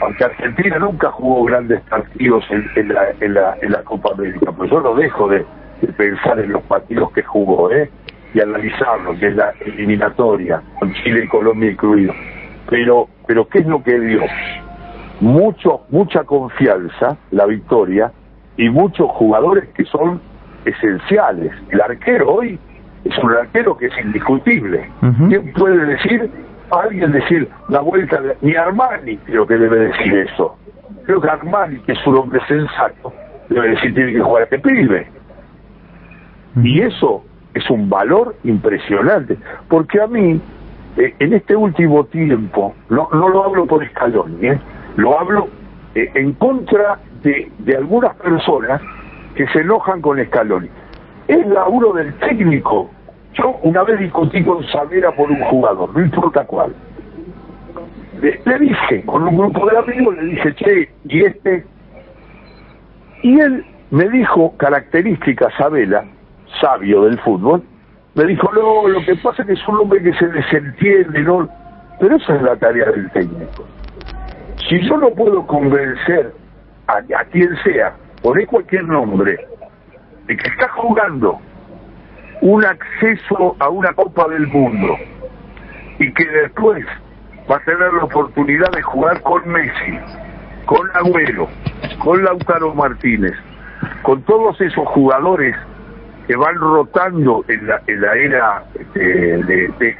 Aunque 0.02 0.24
Argentina 0.24 0.78
nunca 0.78 1.10
jugó 1.12 1.44
grandes 1.44 1.80
partidos 1.82 2.44
en, 2.50 2.68
en 2.74 2.92
la, 2.92 3.04
en, 3.20 3.34
la, 3.34 3.56
en 3.62 3.72
la 3.72 3.82
Copa 3.84 4.10
América, 4.12 4.52
pues 4.52 4.70
yo 4.70 4.80
no 4.80 4.94
dejo 4.96 5.28
de, 5.28 5.46
de 5.80 5.92
pensar 5.92 6.40
en 6.40 6.52
los 6.52 6.62
partidos 6.64 7.10
que 7.12 7.22
jugó, 7.22 7.70
¿eh? 7.72 7.88
Y 8.34 8.40
analizarlos, 8.40 9.18
que 9.18 9.28
es 9.28 9.36
la 9.36 9.54
eliminatoria, 9.64 10.60
con 10.78 10.92
Chile 10.94 11.24
y 11.24 11.28
Colombia 11.28 11.70
incluido. 11.70 12.12
Pero, 12.68 13.08
pero 13.26 13.46
¿qué 13.48 13.60
es 13.60 13.66
lo 13.66 13.82
que 13.82 13.98
dio? 13.98 14.22
Mucho, 15.22 15.82
mucha 15.90 16.24
confianza, 16.24 17.16
la 17.30 17.46
victoria, 17.46 18.10
y 18.56 18.68
muchos 18.68 19.08
jugadores 19.10 19.68
que 19.70 19.84
son 19.84 20.20
esenciales. 20.64 21.52
El 21.70 21.80
arquero 21.80 22.34
hoy 22.34 22.58
es 23.04 23.18
un 23.18 23.32
arquero 23.32 23.76
que 23.76 23.86
es 23.86 23.92
indiscutible. 24.04 24.90
¿Quién 25.28 25.52
puede 25.52 25.86
decir, 25.86 26.30
alguien 26.70 27.12
decir 27.12 27.48
la 27.68 27.80
vuelta 27.80 28.20
de, 28.20 28.36
ni 28.40 28.54
Armani 28.54 29.16
creo 29.18 29.46
que 29.46 29.56
debe 29.56 29.78
decir 29.88 30.14
eso. 30.14 30.56
Creo 31.04 31.20
que 31.20 31.28
Armani, 31.28 31.78
que 31.80 31.92
es 31.92 32.06
un 32.06 32.16
hombre 32.16 32.40
sensato, 32.46 33.12
debe 33.48 33.70
decir 33.70 33.94
tiene 33.94 34.12
que 34.12 34.20
jugar 34.20 34.44
este 34.44 34.58
pibe. 34.58 35.06
Y 36.62 36.80
eso 36.80 37.24
es 37.54 37.68
un 37.70 37.88
valor 37.88 38.36
impresionante, 38.44 39.38
porque 39.68 40.00
a 40.00 40.06
mí, 40.06 40.40
eh, 40.96 41.14
en 41.18 41.32
este 41.32 41.56
último 41.56 42.04
tiempo, 42.04 42.74
no, 42.90 43.08
no 43.12 43.28
lo 43.28 43.44
hablo 43.44 43.66
por 43.66 43.82
escalón, 43.82 44.36
¿eh? 44.42 44.58
Lo 44.96 45.18
hablo 45.18 45.48
eh, 45.94 46.10
en 46.14 46.32
contra 46.34 46.98
de, 47.22 47.50
algunas 47.76 48.14
personas 48.16 48.80
que 49.34 49.46
se 49.48 49.60
enojan 49.60 50.00
con 50.00 50.22
Scaloni. 50.24 50.68
Es 51.28 51.46
laburo 51.46 51.92
del 51.92 52.12
técnico. 52.14 52.90
Yo 53.34 53.58
una 53.62 53.82
vez 53.84 53.98
discutí 53.98 54.42
con 54.44 54.62
Savera 54.66 55.12
por 55.12 55.30
un 55.30 55.40
jugador, 55.44 55.94
no 55.94 56.04
importa 56.04 56.44
cuál. 56.44 56.74
le, 58.20 58.40
le 58.44 58.58
dije, 58.58 59.02
con 59.06 59.26
un 59.26 59.36
grupo 59.36 59.66
de 59.70 59.78
amigos, 59.78 60.16
le 60.16 60.24
dije, 60.24 60.54
che, 60.54 60.90
y 61.04 61.24
este. 61.24 61.64
Y 63.22 63.40
él 63.40 63.64
me 63.90 64.08
dijo 64.08 64.54
características, 64.56 65.54
Sabela, 65.56 66.04
sabio 66.60 67.04
del 67.04 67.18
fútbol, 67.20 67.62
me 68.14 68.24
dijo, 68.24 68.50
no, 68.52 68.88
lo 68.88 69.00
que 69.04 69.14
pasa 69.16 69.42
es 69.42 69.48
que 69.48 69.54
es 69.54 69.68
un 69.68 69.76
hombre 69.76 70.02
que 70.02 70.12
se 70.14 70.26
desentiende, 70.26 71.22
¿no? 71.22 71.48
Pero 71.98 72.16
esa 72.16 72.36
es 72.36 72.42
la 72.42 72.56
tarea 72.56 72.86
del 72.90 73.10
técnico. 73.12 73.64
Si 74.72 74.80
yo 74.88 74.96
no 74.96 75.10
puedo 75.10 75.46
convencer 75.46 76.32
a, 76.86 77.24
quien 77.26 77.54
sea, 77.62 77.94
poné 78.22 78.46
cualquier 78.46 78.84
nombre, 78.84 79.36
de 80.26 80.34
que 80.34 80.48
está 80.48 80.66
jugando 80.70 81.38
un 82.40 82.64
acceso 82.64 83.54
a 83.58 83.68
una 83.68 83.92
Copa 83.92 84.26
del 84.28 84.46
Mundo 84.46 84.96
y 85.98 86.10
que 86.14 86.24
después 86.24 86.86
va 87.50 87.56
a 87.56 87.64
tener 87.64 87.92
la 87.92 88.04
oportunidad 88.04 88.70
de 88.70 88.80
jugar 88.80 89.20
con 89.20 89.46
Messi, 89.46 89.98
con 90.64 90.88
Agüero, 90.94 91.48
con 92.02 92.24
Lautaro 92.24 92.74
Martínez, 92.74 93.34
con 94.00 94.22
todos 94.22 94.58
esos 94.58 94.88
jugadores 94.88 95.54
que 96.26 96.34
van 96.34 96.54
rotando 96.54 97.44
en 97.48 97.66
la, 97.66 97.82
en 97.88 98.00
la 98.00 98.14
era 98.14 98.64
de, 98.94 99.68
de, 99.78 99.96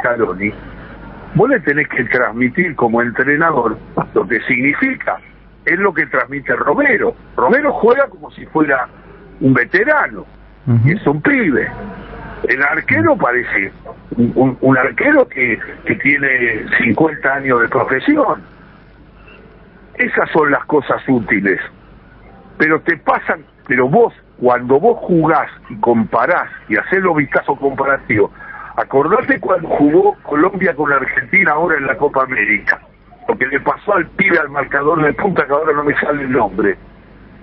vos 1.34 1.48
le 1.48 1.60
tenés 1.60 1.88
que 1.88 2.04
transmitir 2.04 2.74
como 2.76 3.00
entrenador 3.02 3.76
lo 4.14 4.26
que 4.28 4.40
significa. 4.42 5.18
Es 5.64 5.78
lo 5.78 5.94
que 5.94 6.06
transmite 6.06 6.54
Romero. 6.56 7.14
Romero 7.36 7.72
juega 7.72 8.08
como 8.08 8.30
si 8.32 8.44
fuera 8.46 8.88
un 9.40 9.54
veterano, 9.54 10.26
y 10.84 10.92
es 10.92 11.06
un 11.06 11.20
pibe. 11.22 11.68
El 12.48 12.62
arquero 12.62 13.16
parece 13.16 13.72
un, 14.16 14.32
un- 14.34 14.58
un 14.60 14.76
arquero 14.78 15.28
que, 15.28 15.58
que 15.86 15.94
tiene 15.96 16.64
50 16.78 17.34
años 17.34 17.60
de 17.60 17.68
profesión. 17.68 18.42
Esas 19.94 20.30
son 20.30 20.50
las 20.50 20.64
cosas 20.64 21.02
útiles. 21.08 21.60
Pero 22.58 22.80
te 22.80 22.96
pasan, 22.96 23.44
pero 23.68 23.88
vos, 23.88 24.12
cuando 24.38 24.80
vos 24.80 24.98
jugás 25.02 25.48
y 25.70 25.76
comparás 25.76 26.48
y 26.68 26.76
haces 26.76 27.00
los 27.02 27.16
vistazos 27.16 27.58
comparativos, 27.58 28.30
acordate 28.76 29.38
cuando 29.40 29.68
jugó 29.68 30.16
Colombia 30.22 30.74
con 30.74 30.92
Argentina 30.92 31.52
ahora 31.52 31.76
en 31.78 31.86
la 31.86 31.96
Copa 31.96 32.24
América. 32.24 32.80
Lo 33.28 33.36
que 33.36 33.46
le 33.46 33.60
pasó 33.60 33.94
al 33.94 34.06
pibe 34.08 34.38
al 34.38 34.48
marcador 34.50 35.02
de 35.02 35.12
punta, 35.14 35.46
que 35.46 35.52
ahora 35.52 35.72
no 35.72 35.84
me 35.84 35.94
sale 36.00 36.22
el 36.22 36.32
nombre, 36.32 36.76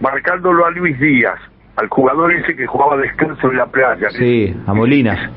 marcándolo 0.02 0.66
a 0.66 0.72
Luis 0.72 1.00
Díaz, 1.00 1.40
al 1.78 1.88
jugador 1.88 2.34
ese 2.34 2.56
que 2.56 2.68
jugaba 2.68 2.98
descanso 2.98 3.50
en 3.50 3.58
la 3.58 3.66
playa. 3.68 4.10
Sí, 4.12 4.56
a 4.68 4.74
Molina. 4.74 5.32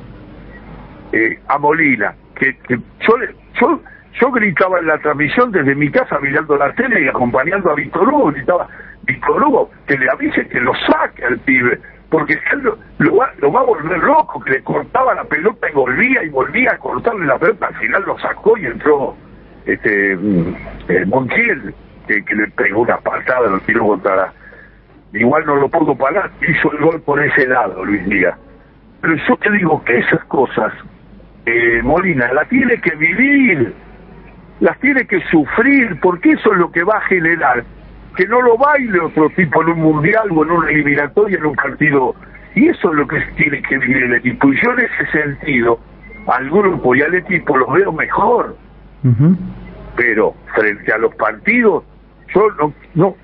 eh, 1.13 1.39
a 1.49 1.59
Molina, 1.59 2.15
que, 2.35 2.57
que 2.59 2.77
yo, 3.07 3.17
le- 3.19 3.35
yo 3.61 3.81
yo 4.21 4.31
gritaba 4.31 4.79
en 4.79 4.87
la 4.87 4.99
transmisión 4.99 5.51
desde 5.53 5.75
mi 5.75 5.91
casa 5.91 6.19
mirando 6.21 6.57
la 6.57 6.73
tele 6.75 7.03
y 7.05 7.09
acompañando 7.09 7.71
a 7.71 7.75
Víctor 7.75 8.09
Hugo, 8.09 8.31
gritaba, 8.33 8.69
Víctor 9.05 9.43
Hugo, 9.43 9.71
que 9.87 9.97
le 9.97 10.07
avise 10.13 10.47
que 10.49 10.61
lo 10.61 10.73
saque 10.87 11.25
al 11.25 11.39
pibe, 11.39 11.79
porque 12.13 12.39
lo, 12.59 12.77
lo 12.99 13.17
va, 13.17 13.61
a 13.61 13.65
volver 13.65 13.99
loco, 14.01 14.39
que 14.45 14.51
le 14.51 14.63
cortaba 14.63 15.15
la 15.15 15.25
pelota 15.25 15.67
y 15.71 15.73
volvía 15.73 16.23
y 16.23 16.29
volvía 16.29 16.73
a 16.73 16.79
cortarle 16.79 17.25
la 17.25 17.39
pelota, 17.39 17.69
al 17.69 17.75
final 17.77 18.03
lo 18.07 18.19
sacó 18.19 18.59
y 18.59 18.67
entró 18.67 19.17
este 19.65 20.13
eh, 20.13 21.07
Montiel, 21.07 21.75
que, 22.07 22.23
que 22.23 22.35
le 22.35 22.49
pegó 22.49 22.83
una 22.83 22.99
patada, 22.99 23.49
lo 23.49 23.59
tiró 23.61 23.87
contra 23.87 24.15
la... 24.15 24.33
Igual 25.15 25.47
no 25.47 25.57
lo 25.57 25.71
pudo 25.71 25.97
parar, 25.97 26.31
hizo 26.47 26.71
el 26.73 26.85
gol 26.85 27.01
por 27.01 27.19
ese 27.25 27.47
lado, 27.47 27.83
Luis 27.83 28.05
Díaz. 28.05 28.39
Pero 29.01 29.15
yo 29.17 29.37
te 29.39 29.51
digo 29.53 29.83
que 29.83 29.97
esas 29.97 30.23
cosas, 30.27 30.71
eh, 31.47 31.81
Molina, 31.83 32.31
las 32.35 32.47
tiene 32.51 32.79
que 32.79 32.95
vivir, 32.95 33.75
las 34.61 34.79
tiene 34.81 35.07
que 35.07 35.23
sufrir, 35.31 35.99
porque 36.03 36.33
eso 36.33 36.53
es 36.53 36.59
lo 36.59 36.71
que 36.71 36.85
va 36.85 36.99
a 36.99 37.03
generar 37.09 37.65
que 38.17 38.27
no 38.27 38.41
lo 38.43 38.57
baile 38.57 39.01
otro 39.01 39.31
tipo 39.31 39.63
en 39.63 39.71
un 39.71 39.81
mundial 39.81 40.29
o 40.31 40.45
en 40.45 40.51
una 40.51 40.71
eliminatoria, 40.71 41.39
en 41.39 41.47
un 41.47 41.55
partido. 41.55 42.15
Y 42.55 42.69
eso 42.69 42.91
es 42.91 42.97
lo 42.97 43.07
que 43.07 43.21
tiene 43.37 43.63
que 43.63 43.79
vivir 43.79 44.05
el 44.05 44.15
equipo. 44.15 44.53
Y 44.53 44.61
yo 44.63 44.73
en 44.73 44.81
ese 44.81 45.11
sentido, 45.11 45.79
al 46.27 46.51
grupo 46.51 46.95
y 46.95 47.03
al 47.03 47.15
equipo 47.15 47.57
los 47.57 47.73
veo 47.73 47.93
mejor, 47.93 48.57
pero 49.97 50.35
frente 50.55 50.93
a 50.93 50.99
los 50.99 51.15
partidos, 51.15 51.85
yo 52.35 52.49
no, 52.59 52.73
no 52.95 53.17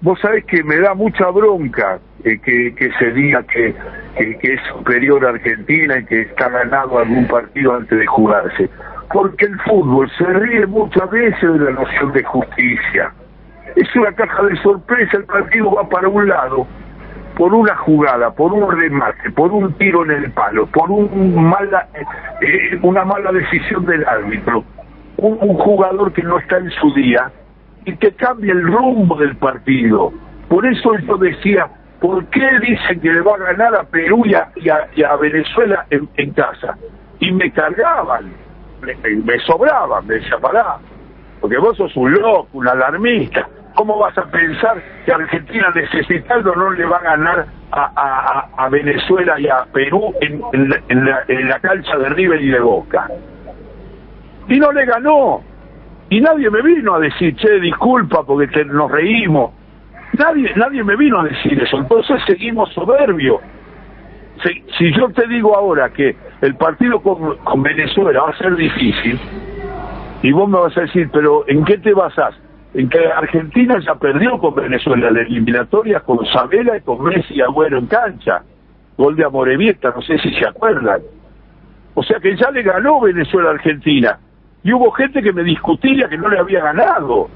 vos 0.00 0.18
sabés 0.20 0.44
que 0.44 0.62
me 0.62 0.76
da 0.76 0.94
mucha 0.94 1.28
bronca 1.30 1.98
eh, 2.24 2.38
que, 2.38 2.74
que 2.74 2.90
se 2.98 3.12
diga 3.12 3.42
que, 3.44 3.74
que, 4.16 4.38
que 4.38 4.54
es 4.54 4.60
superior 4.68 5.24
a 5.24 5.30
Argentina 5.30 5.98
y 5.98 6.04
que 6.04 6.22
está 6.22 6.48
ganado 6.48 6.98
algún 6.98 7.26
partido 7.26 7.74
antes 7.74 7.98
de 7.98 8.06
jugarse. 8.06 8.68
Porque 9.12 9.46
el 9.46 9.58
fútbol 9.60 10.10
se 10.18 10.24
ríe 10.24 10.66
muchas 10.66 11.10
veces 11.10 11.40
de 11.40 11.58
la 11.58 11.70
noción 11.70 12.12
de 12.12 12.22
justicia. 12.24 13.12
Es 13.78 13.94
una 13.94 14.10
caja 14.12 14.42
de 14.42 14.56
sorpresa, 14.56 15.18
el 15.18 15.24
partido 15.24 15.70
va 15.70 15.88
para 15.88 16.08
un 16.08 16.26
lado, 16.26 16.66
por 17.36 17.54
una 17.54 17.76
jugada, 17.76 18.32
por 18.32 18.52
un 18.52 18.76
remate, 18.76 19.30
por 19.30 19.52
un 19.52 19.72
tiro 19.74 20.04
en 20.04 20.10
el 20.10 20.32
palo, 20.32 20.66
por 20.66 20.90
un 20.90 21.48
mala, 21.48 21.86
eh, 22.40 22.76
una 22.82 23.04
mala 23.04 23.30
decisión 23.30 23.86
del 23.86 24.04
árbitro, 24.04 24.64
un, 25.18 25.54
jugador 25.54 26.12
que 26.12 26.24
no 26.24 26.40
está 26.40 26.58
en 26.58 26.70
su 26.72 26.92
día 26.94 27.30
y 27.84 27.96
que 27.98 28.10
cambia 28.14 28.52
el 28.52 28.66
rumbo 28.66 29.14
del 29.16 29.36
partido. 29.36 30.12
Por 30.48 30.66
eso 30.66 30.98
yo 31.06 31.16
decía, 31.16 31.68
¿por 32.00 32.24
qué 32.30 32.48
dicen 32.60 33.00
que 33.00 33.12
le 33.12 33.20
va 33.20 33.34
a 33.36 33.52
ganar 33.52 33.76
a 33.76 33.84
Perú 33.84 34.24
y 34.26 34.34
a, 34.34 34.50
y 34.56 35.02
a- 35.04 35.16
Venezuela 35.18 35.86
en, 35.90 36.32
casa? 36.32 36.76
Y 37.20 37.30
me 37.30 37.52
cargaban, 37.52 38.32
me 38.82 39.38
sobraban, 39.46 40.04
me 40.04 40.14
decía, 40.14 40.36
pará, 40.38 40.78
porque 41.40 41.58
vos 41.58 41.76
sos 41.76 41.96
un 41.96 42.12
loco, 42.12 42.48
un 42.54 42.66
alarmista. 42.66 43.48
¿Cómo 43.78 43.96
vas 43.96 44.18
a 44.18 44.24
pensar 44.24 44.82
que 45.06 45.12
Argentina 45.12 45.70
necesitando 45.72 46.52
no 46.56 46.72
le 46.72 46.84
va 46.84 46.96
a 46.96 47.02
ganar 47.16 47.46
a, 47.70 47.92
a- 47.94 48.64
a- 48.64 48.68
Venezuela 48.70 49.38
y 49.38 49.46
a 49.46 49.66
Perú 49.72 50.12
en, 50.20 50.42
en 50.88 51.48
la, 51.48 51.60
cancha 51.60 51.96
de 51.96 52.08
River 52.08 52.42
y 52.42 52.48
de 52.48 52.58
Boca? 52.58 53.08
Y 54.48 54.58
no 54.58 54.72
le 54.72 54.84
ganó. 54.84 55.44
Y 56.10 56.20
nadie 56.20 56.50
me 56.50 56.60
vino 56.60 56.96
a 56.96 56.98
decir, 56.98 57.36
che, 57.36 57.60
disculpa 57.60 58.24
porque 58.24 58.64
nos 58.64 58.90
reímos. 58.90 59.52
Nadie, 60.18 60.50
nadie 60.56 60.82
me 60.82 60.96
vino 60.96 61.20
a 61.20 61.24
decir 61.24 61.62
eso. 61.62 61.78
Entonces 61.78 62.20
seguimos 62.26 62.72
soberbios. 62.72 63.40
Si, 64.42 64.64
si 64.76 64.92
yo 64.92 65.08
te 65.10 65.24
digo 65.28 65.56
ahora 65.56 65.90
que 65.90 66.16
el 66.40 66.56
partido 66.56 67.00
con, 67.00 67.36
con 67.44 67.62
Venezuela 67.62 68.22
va 68.22 68.30
a 68.30 68.38
ser 68.38 68.56
difícil, 68.56 69.20
y 70.24 70.32
vos 70.32 70.48
me 70.48 70.58
vas 70.58 70.76
a 70.76 70.80
decir, 70.80 71.08
pero 71.12 71.44
¿en 71.46 71.64
qué 71.64 71.78
te 71.78 71.94
basás? 71.94 72.34
En 72.74 72.88
que 72.88 72.98
Argentina 73.06 73.78
ya 73.84 73.94
perdió 73.94 74.38
con 74.38 74.54
Venezuela 74.54 75.10
la 75.10 75.22
eliminatoria 75.22 76.00
con 76.00 76.24
Sabela 76.26 76.76
y 76.76 76.80
con 76.82 77.02
Messi 77.02 77.40
Agüero 77.40 77.78
en 77.78 77.86
cancha. 77.86 78.42
Gol 78.96 79.16
de 79.16 79.24
Amorebieta, 79.24 79.92
no 79.94 80.02
sé 80.02 80.18
si 80.18 80.34
se 80.34 80.46
acuerdan. 80.46 81.00
O 81.94 82.02
sea 82.02 82.20
que 82.20 82.36
ya 82.36 82.50
le 82.50 82.62
ganó 82.62 83.00
Venezuela 83.00 83.48
a 83.48 83.52
Argentina. 83.52 84.18
Y 84.62 84.72
hubo 84.72 84.90
gente 84.90 85.22
que 85.22 85.32
me 85.32 85.44
discutía 85.44 86.08
que 86.08 86.18
no 86.18 86.28
le 86.28 86.38
había 86.38 86.60
ganado. 86.60 87.28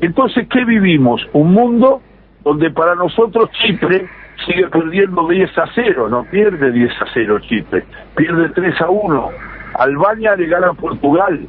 Entonces, 0.00 0.46
¿qué 0.48 0.64
vivimos? 0.64 1.26
Un 1.32 1.52
mundo 1.52 2.00
donde 2.44 2.70
para 2.70 2.94
nosotros 2.94 3.50
Chipre 3.52 4.08
sigue 4.46 4.68
perdiendo 4.68 5.28
10 5.28 5.58
a 5.58 5.66
0, 5.74 6.08
no 6.08 6.24
pierde 6.24 6.72
10 6.72 6.90
a 7.02 7.06
0 7.12 7.38
Chipre, 7.40 7.84
pierde 8.16 8.48
3 8.50 8.80
a 8.80 8.90
1. 8.90 9.30
Albania 9.74 10.36
le 10.36 10.46
gana 10.46 10.68
a 10.68 10.74
Portugal, 10.74 11.46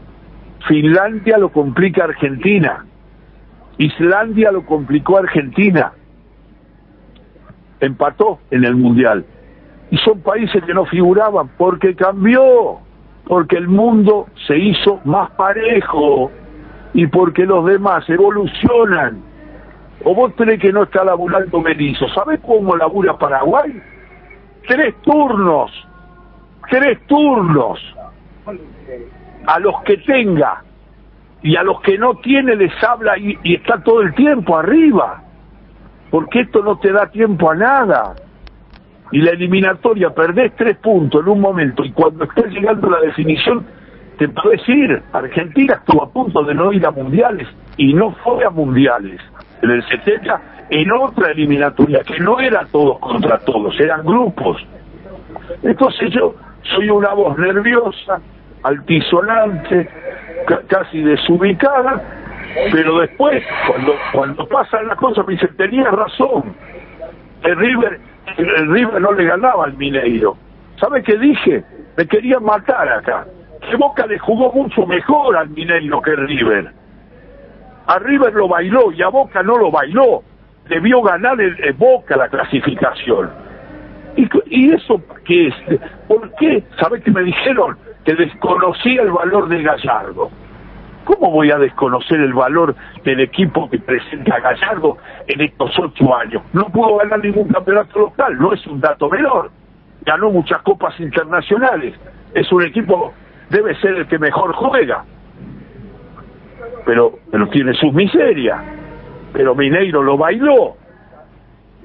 Finlandia 0.67 1.37
lo 1.37 1.49
complica 1.49 2.03
Argentina, 2.03 2.85
Islandia 3.85 4.51
lo 4.51 4.63
complicó 4.63 5.17
a 5.17 5.21
Argentina, 5.21 5.93
empató 7.79 8.39
en 8.51 8.63
el 8.63 8.75
Mundial. 8.75 9.25
Y 9.89 9.97
son 9.97 10.21
países 10.21 10.63
que 10.63 10.73
no 10.73 10.85
figuraban 10.85 11.49
porque 11.57 11.95
cambió, 11.95 12.79
porque 13.25 13.57
el 13.57 13.67
mundo 13.67 14.27
se 14.47 14.55
hizo 14.57 15.01
más 15.03 15.31
parejo 15.31 16.31
y 16.93 17.07
porque 17.07 17.45
los 17.45 17.65
demás 17.65 18.07
evolucionan. 18.07 19.23
¿O 20.03 20.13
vos 20.13 20.31
crees 20.35 20.59
que 20.59 20.71
no 20.71 20.83
está 20.83 21.03
laburando 21.03 21.61
Berizzo? 21.61 22.07
¿Sabés 22.09 22.39
cómo 22.41 22.75
labura 22.75 23.17
Paraguay? 23.17 23.81
Tres 24.67 24.93
turnos, 25.01 25.71
tres 26.69 26.99
turnos. 27.07 27.79
A 29.47 29.59
los 29.59 29.81
que 29.83 29.97
tenga 29.97 30.63
y 31.43 31.55
a 31.55 31.63
los 31.63 31.81
que 31.81 31.97
no 31.97 32.15
tiene 32.15 32.55
les 32.55 32.71
habla 32.83 33.17
y, 33.17 33.37
está 33.43 33.81
todo 33.83 34.01
el 34.01 34.13
tiempo 34.13 34.57
arriba. 34.57 35.23
Porque 36.09 36.41
esto 36.41 36.61
no 36.61 36.77
te 36.77 36.91
da 36.91 37.07
tiempo 37.07 37.49
a 37.49 37.55
nada. 37.55 38.15
Y 39.11 39.21
la 39.21 39.31
eliminatoria, 39.31 40.11
perdés 40.11 40.53
tres 40.55 40.77
puntos 40.77 41.21
en 41.21 41.29
un 41.29 41.41
momento 41.41 41.83
y 41.83 41.91
cuando 41.91 42.25
estés 42.25 42.51
llegando 42.51 42.87
a 42.87 42.91
la 42.91 42.99
definición, 43.01 43.65
te 44.17 44.29
puedes 44.29 44.67
ir. 44.69 45.01
Argentina 45.11 45.75
estuvo 45.75 46.03
a 46.03 46.09
punto 46.09 46.43
de 46.43 46.53
no 46.53 46.71
ir 46.71 46.85
a 46.85 46.91
mundiales 46.91 47.47
y 47.77 47.93
no 47.93 48.11
fue 48.23 48.45
a 48.45 48.49
mundiales. 48.49 49.19
En 49.61 49.71
el 49.71 49.83
70, 49.87 50.41
en 50.69 50.91
otra 50.91 51.31
eliminatoria, 51.31 52.01
que 52.03 52.19
no 52.19 52.39
era 52.39 52.65
todos 52.71 52.99
contra 52.99 53.37
todos, 53.39 53.77
eran 53.79 54.05
grupos. 54.05 54.65
Entonces 55.63 56.11
yo 56.13 56.35
soy 56.63 56.89
una 56.89 57.13
voz 57.13 57.37
nerviosa, 57.37 58.21
altisonante, 58.63 59.89
casi 60.67 61.01
desubicada, 61.01 62.01
pero 62.71 62.99
después, 62.99 63.43
cuando 63.67 63.93
cuando 64.11 64.47
pasan 64.47 64.87
las 64.87 64.97
cosas, 64.97 65.25
me 65.25 65.33
dicen, 65.33 65.55
tenías 65.57 65.91
razón, 65.91 66.55
el 67.43 67.55
River, 67.55 67.99
el 68.37 68.71
River 68.71 69.01
no 69.01 69.11
le 69.13 69.25
ganaba 69.25 69.65
al 69.65 69.73
Mineiro. 69.73 70.37
¿Sabe 70.79 71.03
qué 71.03 71.17
dije? 71.17 71.63
Me 71.97 72.07
querían 72.07 72.43
matar 72.43 72.87
acá. 72.89 73.25
Que 73.69 73.75
Boca 73.75 74.05
le 74.07 74.17
jugó 74.19 74.51
mucho 74.51 74.85
mejor 74.85 75.37
al 75.37 75.49
Mineiro 75.49 76.01
que 76.01 76.11
el 76.11 76.27
River. 76.27 76.71
A 77.87 77.99
River 77.99 78.33
lo 78.33 78.47
bailó 78.47 78.91
y 78.91 79.01
a 79.01 79.09
Boca 79.09 79.43
no 79.43 79.57
lo 79.57 79.71
bailó. 79.71 80.23
Debió 80.67 81.01
ganar 81.01 81.39
el, 81.39 81.73
Boca 81.73 82.15
la 82.15 82.29
clasificación. 82.29 83.29
¿Y, 84.15 84.27
¿Y 84.45 84.73
eso 84.73 85.01
qué 85.25 85.47
es? 85.47 85.55
¿Por 86.07 86.33
qué? 86.35 86.63
¿Sabe 86.79 87.01
qué 87.01 87.11
me 87.11 87.23
dijeron? 87.23 87.77
Que 88.05 88.15
desconocía 88.15 89.01
el 89.03 89.11
valor 89.11 89.47
de 89.47 89.61
Gallardo. 89.61 90.29
¿Cómo 91.05 91.31
voy 91.31 91.51
a 91.51 91.57
desconocer 91.57 92.19
el 92.19 92.33
valor 92.33 92.75
del 93.03 93.19
equipo 93.21 93.69
que 93.69 93.79
presenta 93.79 94.39
Gallardo 94.39 94.97
en 95.27 95.41
estos 95.41 95.71
ocho 95.79 96.15
años? 96.15 96.43
No 96.53 96.65
pudo 96.65 96.97
ganar 96.97 97.23
ningún 97.23 97.47
campeonato 97.47 97.99
local, 97.99 98.37
no 98.37 98.53
es 98.53 98.65
un 98.67 98.79
dato 98.79 99.09
menor. 99.09 99.51
Ganó 100.05 100.31
muchas 100.31 100.61
copas 100.61 100.99
internacionales. 100.99 101.95
Es 102.33 102.51
un 102.51 102.63
equipo, 102.63 103.13
debe 103.49 103.75
ser 103.81 103.95
el 103.95 104.07
que 104.07 104.19
mejor 104.19 104.53
juega. 104.53 105.03
Pero, 106.85 107.19
pero 107.31 107.47
tiene 107.49 107.73
sus 107.73 107.93
miserias. 107.93 108.59
Pero 109.33 109.55
Mineiro 109.55 110.03
lo 110.03 110.17
bailó. 110.17 110.75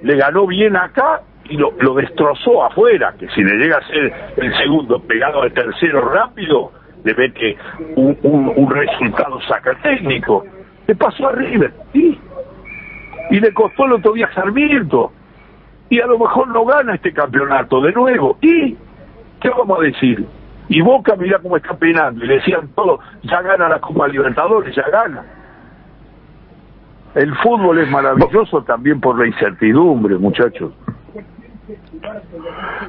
Le 0.02 0.16
ganó 0.16 0.46
bien 0.46 0.76
acá 0.76 1.22
y 1.48 1.56
lo, 1.56 1.72
destrozó 1.94 2.64
afuera. 2.64 3.14
Que 3.18 3.28
si 3.28 3.42
le 3.42 3.56
llega 3.56 3.78
a 3.78 3.86
ser 3.86 4.12
el 4.36 4.56
segundo 4.56 5.00
pegado 5.00 5.42
al 5.42 5.52
tercero 5.52 6.08
rápido, 6.08 6.72
le 7.04 7.14
mete 7.14 7.56
un, 7.96 8.16
un, 8.22 8.52
un 8.54 8.70
resultado 8.70 9.40
saca 9.42 9.74
técnico. 9.82 10.44
Le 10.86 10.94
pasó 10.94 11.28
a 11.28 11.32
River, 11.32 11.72
¿sí? 11.92 12.18
Y 13.30 13.40
le 13.40 13.52
costó 13.52 13.86
el 13.86 13.94
otro 13.94 14.12
día 14.12 14.30
Sarmiento. 14.34 15.12
Y 15.88 16.00
a 16.00 16.06
lo 16.06 16.18
mejor 16.18 16.48
no 16.48 16.64
gana 16.64 16.94
este 16.94 17.12
campeonato 17.12 17.80
de 17.80 17.92
nuevo. 17.92 18.38
¿Y 18.40 18.76
qué 19.40 19.50
vamos 19.50 19.78
a 19.80 19.82
decir? 19.82 20.26
Y 20.68 20.80
Boca, 20.80 21.14
mira 21.16 21.38
cómo 21.40 21.56
está 21.56 21.76
penando. 21.76 22.24
Y 22.24 22.28
decían 22.28 22.68
todo, 22.74 22.98
ya 23.22 23.40
gana 23.42 23.68
la 23.68 23.80
Copa 23.80 24.08
Libertadores, 24.08 24.74
ya 24.74 24.88
gana. 24.90 25.24
El 27.14 27.34
fútbol 27.36 27.78
es 27.78 27.90
maravilloso 27.90 28.62
también 28.62 29.00
por 29.00 29.18
la 29.18 29.26
incertidumbre, 29.26 30.18
muchachos. 30.18 30.72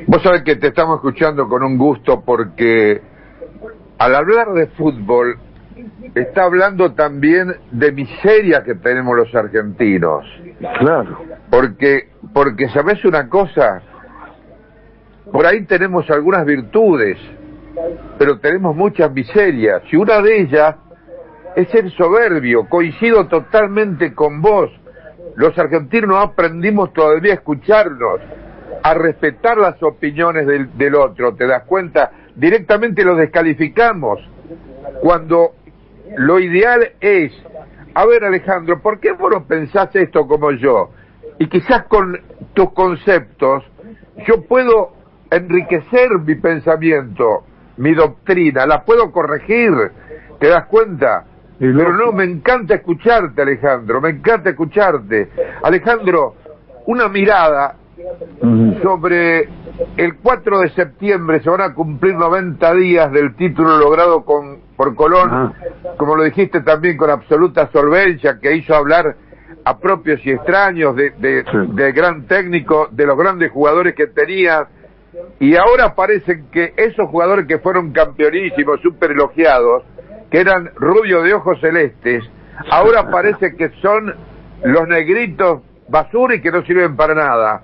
Vos 0.07 0.21
sabés 0.21 0.43
que 0.43 0.55
te 0.55 0.67
estamos 0.67 0.97
escuchando 0.97 1.47
con 1.47 1.63
un 1.63 1.77
gusto 1.77 2.21
porque 2.21 3.01
al 3.97 4.15
hablar 4.15 4.53
de 4.53 4.67
fútbol 4.67 5.39
está 6.13 6.43
hablando 6.43 6.93
también 6.93 7.55
de 7.71 7.91
miseria 7.91 8.63
que 8.63 8.75
tenemos 8.75 9.15
los 9.15 9.33
argentinos. 9.33 10.25
Claro. 10.79 11.19
Porque, 11.49 12.09
porque 12.33 12.69
sabes 12.69 13.03
una 13.05 13.27
cosa, 13.29 13.81
por 15.31 15.45
ahí 15.45 15.65
tenemos 15.65 16.09
algunas 16.09 16.45
virtudes, 16.45 17.17
pero 18.17 18.39
tenemos 18.39 18.75
muchas 18.75 19.11
miserias. 19.11 19.81
Y 19.91 19.95
una 19.95 20.21
de 20.21 20.41
ellas 20.41 20.75
es 21.55 21.69
ser 21.69 21.89
soberbio. 21.91 22.67
Coincido 22.69 23.27
totalmente 23.27 24.13
con 24.13 24.41
vos. 24.41 24.69
Los 25.35 25.57
argentinos 25.57 26.09
no 26.09 26.17
aprendimos 26.17 26.93
todavía 26.93 27.33
a 27.33 27.35
escucharnos, 27.35 28.21
a 28.83 28.93
respetar 28.93 29.57
las 29.57 29.81
opiniones 29.83 30.47
del, 30.47 30.77
del 30.77 30.95
otro. 30.95 31.35
¿Te 31.35 31.47
das 31.47 31.63
cuenta? 31.63 32.11
Directamente 32.35 33.03
lo 33.03 33.15
descalificamos. 33.15 34.19
Cuando 35.01 35.53
lo 36.17 36.39
ideal 36.39 36.91
es, 36.99 37.33
a 37.93 38.05
ver 38.05 38.23
Alejandro, 38.23 38.81
¿por 38.81 38.99
qué 38.99 39.11
vos 39.11 39.31
no 39.31 39.45
pensás 39.45 39.95
esto 39.95 40.27
como 40.27 40.51
yo? 40.51 40.91
Y 41.39 41.47
quizás 41.47 41.83
con 41.83 42.19
tus 42.53 42.71
conceptos 42.73 43.63
yo 44.25 44.43
puedo 44.43 44.93
enriquecer 45.29 46.09
mi 46.25 46.35
pensamiento, 46.35 47.43
mi 47.77 47.93
doctrina, 47.93 48.65
la 48.65 48.83
puedo 48.83 49.11
corregir, 49.11 49.73
¿te 50.39 50.47
das 50.47 50.65
cuenta? 50.65 51.25
Pero 51.59 51.93
no, 51.93 52.11
me 52.11 52.23
encanta 52.23 52.75
escucharte, 52.75 53.41
Alejandro, 53.41 53.99
me 53.99 54.09
encanta 54.09 54.51
escucharte. 54.51 55.29
Alejandro, 55.63 56.35
una 56.85 57.07
mirada 57.09 57.75
sobre 58.81 59.49
el 59.97 60.17
4 60.21 60.59
de 60.59 60.69
septiembre, 60.71 61.41
se 61.41 61.49
van 61.49 61.61
a 61.61 61.73
cumplir 61.73 62.15
90 62.15 62.73
días 62.75 63.11
del 63.11 63.35
título 63.35 63.77
logrado 63.77 64.23
con 64.23 64.67
por 64.75 64.95
Colón, 64.95 65.53
como 65.97 66.15
lo 66.15 66.23
dijiste 66.23 66.61
también 66.61 66.97
con 66.97 67.09
absoluta 67.09 67.69
solvencia, 67.71 68.39
que 68.39 68.55
hizo 68.55 68.75
hablar 68.75 69.15
a 69.65 69.79
propios 69.79 70.23
y 70.23 70.31
extraños 70.31 70.95
de, 70.95 71.09
de, 71.11 71.43
de 71.73 71.91
gran 71.91 72.27
técnico, 72.27 72.87
de 72.91 73.05
los 73.05 73.17
grandes 73.17 73.51
jugadores 73.51 73.95
que 73.95 74.07
tenía, 74.07 74.67
y 75.39 75.55
ahora 75.55 75.95
parecen 75.95 76.47
que 76.51 76.73
esos 76.77 77.09
jugadores 77.09 77.47
que 77.47 77.57
fueron 77.57 77.91
campeonísimos, 77.91 78.79
súper 78.81 79.11
elogiados, 79.11 79.83
que 80.29 80.39
eran 80.39 80.69
rubios 80.75 81.23
de 81.23 81.33
ojos 81.33 81.59
celestes, 81.59 82.23
ahora 82.69 83.07
parece 83.11 83.55
que 83.55 83.69
son 83.81 84.13
los 84.63 84.87
negritos 84.87 85.61
basura 85.89 86.35
y 86.35 86.41
que 86.41 86.51
no 86.51 86.63
sirven 86.63 86.95
para 86.95 87.15
nada. 87.15 87.63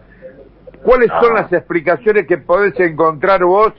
¿Cuáles 0.83 1.09
son 1.21 1.33
las 1.33 1.51
explicaciones 1.51 2.27
que 2.27 2.37
podés 2.37 2.77
encontrar 2.79 3.43
vos 3.43 3.73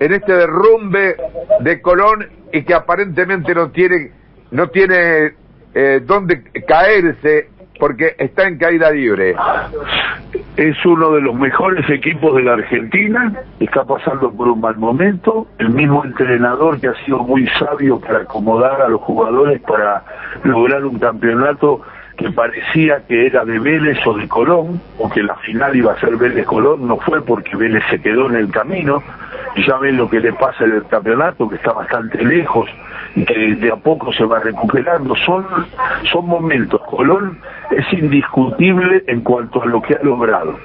en 0.00 0.12
este 0.12 0.32
derrumbe 0.32 1.16
de 1.60 1.80
Colón 1.80 2.26
y 2.52 2.62
que 2.64 2.74
aparentemente 2.74 3.54
no 3.54 3.70
tiene 3.70 4.10
no 4.50 4.68
tiene 4.68 5.32
eh, 5.74 6.00
dónde 6.04 6.42
caerse 6.66 7.48
porque 7.78 8.14
está 8.18 8.46
en 8.46 8.58
caída 8.58 8.90
libre? 8.90 9.34
Es 10.56 10.76
uno 10.84 11.12
de 11.12 11.20
los 11.20 11.34
mejores 11.34 11.88
equipos 11.88 12.34
de 12.34 12.42
la 12.42 12.54
Argentina, 12.54 13.32
está 13.58 13.84
pasando 13.84 14.30
por 14.30 14.48
un 14.48 14.60
mal 14.60 14.76
momento, 14.76 15.46
el 15.58 15.70
mismo 15.70 16.04
entrenador 16.04 16.80
que 16.80 16.88
ha 16.88 17.04
sido 17.04 17.20
muy 17.20 17.46
sabio 17.58 17.98
para 18.00 18.18
acomodar 18.18 18.82
a 18.82 18.88
los 18.88 19.00
jugadores 19.00 19.60
para 19.62 20.04
lograr 20.44 20.84
un 20.84 20.98
campeonato 20.98 21.80
que 22.22 22.30
parecía 22.30 23.02
que 23.06 23.26
era 23.26 23.44
de 23.44 23.58
Vélez 23.58 23.98
o 24.06 24.14
de 24.14 24.28
Colón, 24.28 24.80
o 24.98 25.10
que 25.10 25.22
la 25.22 25.34
final 25.36 25.74
iba 25.74 25.92
a 25.92 26.00
ser 26.00 26.16
Vélez-Colón, 26.16 26.86
no 26.86 26.96
fue 26.98 27.20
porque 27.22 27.56
Vélez 27.56 27.82
se 27.90 28.00
quedó 28.00 28.28
en 28.28 28.36
el 28.36 28.50
camino, 28.50 29.02
ya 29.66 29.76
ven 29.78 29.96
lo 29.96 30.08
que 30.08 30.20
le 30.20 30.32
pasa 30.32 30.64
en 30.64 30.72
el 30.72 30.86
campeonato, 30.86 31.48
que 31.48 31.56
está 31.56 31.72
bastante 31.72 32.24
lejos, 32.24 32.68
y 33.14 33.24
que 33.24 33.54
de 33.56 33.72
a 33.72 33.76
poco 33.76 34.12
se 34.12 34.24
va 34.24 34.38
recuperando. 34.38 35.14
Son, 35.16 35.44
son 36.10 36.26
momentos. 36.26 36.80
Colón 36.82 37.38
es 37.70 37.92
indiscutible 37.92 39.04
en 39.06 39.20
cuanto 39.20 39.62
a 39.62 39.66
lo 39.66 39.82
que 39.82 39.94
ha 39.94 40.02
logrado. 40.02 40.56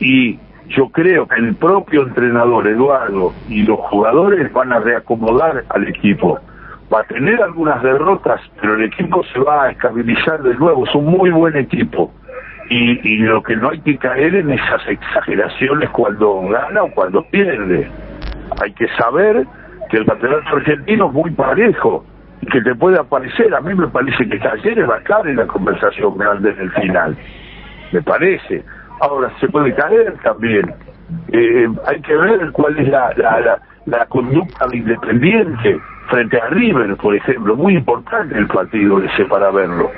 Y 0.00 0.38
yo 0.68 0.88
creo 0.90 1.26
que 1.26 1.40
el 1.40 1.54
propio 1.56 2.02
entrenador 2.02 2.66
Eduardo 2.66 3.32
y 3.48 3.62
los 3.62 3.80
jugadores 3.80 4.52
van 4.52 4.72
a 4.72 4.80
reacomodar 4.80 5.64
al 5.68 5.88
equipo. 5.88 6.38
Va 6.92 7.00
a 7.00 7.04
tener 7.04 7.42
algunas 7.42 7.82
derrotas, 7.82 8.40
pero 8.60 8.74
el 8.74 8.84
equipo 8.84 9.22
se 9.24 9.38
va 9.40 9.64
a 9.64 9.70
estabilizar 9.70 10.42
de 10.42 10.54
nuevo. 10.54 10.86
Es 10.86 10.94
un 10.94 11.04
muy 11.04 11.30
buen 11.30 11.56
equipo. 11.56 12.12
Y, 12.70 13.16
lo 13.18 13.42
que 13.42 13.56
no 13.56 13.70
hay 13.70 13.80
que 13.80 13.96
caer 13.96 14.34
en 14.34 14.50
esas 14.50 14.86
exageraciones 14.88 15.88
cuando 15.90 16.42
gana 16.48 16.82
o 16.82 16.90
cuando 16.90 17.22
pierde. 17.24 17.90
Hay 18.62 18.72
que 18.72 18.88
saber 18.88 19.46
que 19.90 19.98
el 19.98 20.06
campeonato 20.06 20.56
argentino 20.56 21.06
es 21.06 21.12
muy 21.12 21.30
parejo 21.30 22.04
y 22.42 22.46
que 22.46 22.60
te 22.60 22.74
puede 22.74 22.98
aparecer. 22.98 23.54
A 23.54 23.60
mí 23.60 23.74
me 23.74 23.88
parece 23.88 24.28
que 24.28 24.38
Talleres 24.38 24.88
va 24.88 24.96
a 24.96 24.98
estar 24.98 25.26
la 25.26 25.46
conversación 25.46 26.16
grande 26.18 26.50
en 26.50 26.60
el 26.60 26.70
final. 26.72 27.16
Me 27.92 28.02
parece. 28.02 28.62
Ahora, 29.00 29.30
se 29.40 29.48
puede 29.48 29.74
caer 29.74 30.14
también. 30.22 30.74
Eh, 31.32 31.68
hay 31.86 32.00
que 32.02 32.16
ver 32.16 32.50
cuál 32.52 32.78
es 32.78 32.88
la, 32.88 33.12
la, 33.16 33.40
la, 33.40 33.58
la 33.86 34.06
conducta 34.06 34.66
de 34.66 34.76
Independiente 34.76 35.80
frente 36.08 36.40
a 36.40 36.46
River, 36.48 36.96
por 36.96 37.14
ejemplo. 37.14 37.56
Muy 37.56 37.74
importante 37.74 38.36
el 38.36 38.46
partido 38.48 39.02
ese 39.02 39.24
para 39.26 39.50
verlo. 39.50 39.90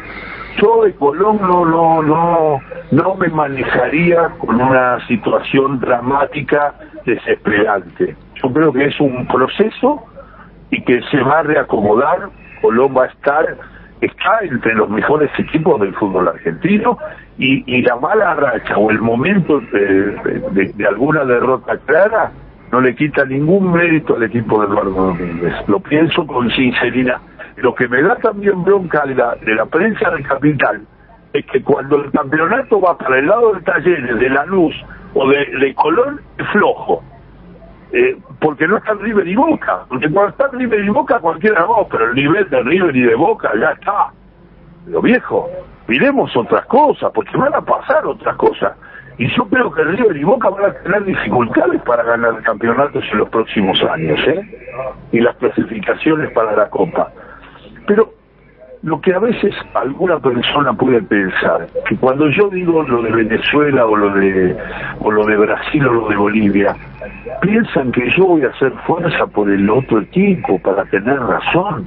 Yo 0.60 0.84
de 0.84 0.92
Colón 0.94 1.38
no, 1.40 1.64
no, 1.64 2.02
no, 2.02 2.60
no 2.90 3.14
me 3.14 3.28
manejaría 3.28 4.30
con 4.38 4.60
una 4.60 5.04
situación 5.06 5.80
dramática, 5.80 6.74
desesperante. 7.06 8.16
Yo 8.42 8.52
creo 8.52 8.72
que 8.72 8.86
es 8.86 9.00
un 9.00 9.26
proceso 9.26 10.04
y 10.70 10.82
que 10.82 11.00
se 11.10 11.22
va 11.22 11.38
a 11.38 11.42
reacomodar. 11.42 12.28
Colón 12.60 12.94
va 12.96 13.04
a 13.04 13.06
estar, 13.06 13.56
está 14.00 14.40
entre 14.42 14.74
los 14.74 14.90
mejores 14.90 15.30
equipos 15.38 15.80
del 15.80 15.94
fútbol 15.94 16.28
argentino 16.28 16.98
y, 17.38 17.62
y 17.66 17.82
la 17.82 17.96
mala 17.96 18.34
racha 18.34 18.76
o 18.76 18.90
el 18.90 19.00
momento 19.00 19.60
de, 19.60 20.16
de, 20.52 20.72
de 20.74 20.86
alguna 20.86 21.24
derrota 21.24 21.78
clara 21.86 22.32
no 22.72 22.80
le 22.80 22.94
quita 22.94 23.24
ningún 23.24 23.72
mérito 23.72 24.16
al 24.16 24.22
equipo 24.24 24.60
de 24.60 24.66
Eduardo 24.68 24.90
Domínguez. 24.90 25.54
Lo 25.68 25.80
pienso 25.80 26.26
con 26.26 26.50
sinceridad. 26.50 27.18
Lo 27.56 27.74
que 27.74 27.88
me 27.88 28.00
da 28.02 28.16
también 28.16 28.62
bronca 28.64 29.04
de 29.06 29.14
la, 29.14 29.34
de 29.36 29.54
la 29.54 29.66
prensa 29.66 30.10
del 30.10 30.26
Capital 30.26 30.82
es 31.32 31.44
que 31.46 31.62
cuando 31.62 31.96
el 31.96 32.10
campeonato 32.10 32.80
va 32.80 32.96
para 32.96 33.18
el 33.18 33.26
lado 33.26 33.52
de 33.54 33.60
Talleres, 33.62 34.18
de 34.18 34.28
Lanús 34.30 34.74
o 35.14 35.28
de, 35.28 35.46
de 35.60 35.74
Colón, 35.74 36.20
es 36.38 36.46
flojo. 36.48 37.02
eh, 37.92 38.16
porque 38.40 38.66
no 38.66 38.76
está 38.76 38.94
River 38.94 39.26
y 39.26 39.34
Boca, 39.34 39.84
porque 39.88 40.08
cuando 40.10 40.30
está 40.30 40.48
River 40.48 40.84
y 40.84 40.88
Boca 40.88 41.18
cualquiera 41.18 41.64
vos, 41.64 41.86
pero 41.90 42.06
el 42.06 42.14
nivel 42.14 42.48
de 42.48 42.62
River 42.62 42.96
y 42.96 43.02
de 43.02 43.14
Boca 43.14 43.50
ya 43.58 43.70
está. 43.72 44.12
Lo 44.86 45.02
viejo, 45.02 45.48
miremos 45.88 46.34
otras 46.36 46.64
cosas, 46.66 47.10
porque 47.12 47.36
van 47.36 47.54
a 47.54 47.60
pasar 47.60 48.06
otras 48.06 48.36
cosas. 48.36 48.72
Y 49.20 49.28
yo 49.36 49.44
creo 49.44 49.70
que 49.70 49.84
River 49.84 50.16
y 50.16 50.24
Boca 50.24 50.48
van 50.48 50.70
a 50.70 50.72
tener 50.72 51.04
dificultades 51.04 51.82
para 51.82 52.02
ganar 52.04 52.42
campeonatos 52.42 53.04
en 53.12 53.18
los 53.18 53.28
próximos 53.28 53.78
años, 53.82 54.18
¿eh? 54.26 54.40
Y 55.12 55.20
las 55.20 55.36
clasificaciones 55.36 56.30
para 56.32 56.56
la 56.56 56.70
Copa. 56.70 57.12
Pero 57.86 58.14
lo 58.82 58.98
que 59.02 59.12
a 59.12 59.18
veces 59.18 59.54
alguna 59.74 60.18
persona 60.20 60.72
puede 60.72 61.02
pensar, 61.02 61.66
que 61.86 61.96
cuando 61.98 62.30
yo 62.30 62.48
digo 62.48 62.82
lo 62.82 63.02
de 63.02 63.10
Venezuela 63.10 63.84
o 63.84 63.94
lo 63.94 64.08
de, 64.14 64.56
o 65.00 65.10
lo 65.10 65.26
de 65.26 65.36
Brasil 65.36 65.86
o 65.86 65.92
lo 65.92 66.08
de 66.08 66.16
Bolivia, 66.16 66.74
piensan 67.42 67.92
que 67.92 68.08
yo 68.16 68.24
voy 68.24 68.44
a 68.44 68.48
hacer 68.48 68.72
fuerza 68.86 69.26
por 69.26 69.50
el 69.50 69.68
otro 69.68 70.00
equipo 70.00 70.58
para 70.60 70.86
tener 70.86 71.20
razón. 71.20 71.86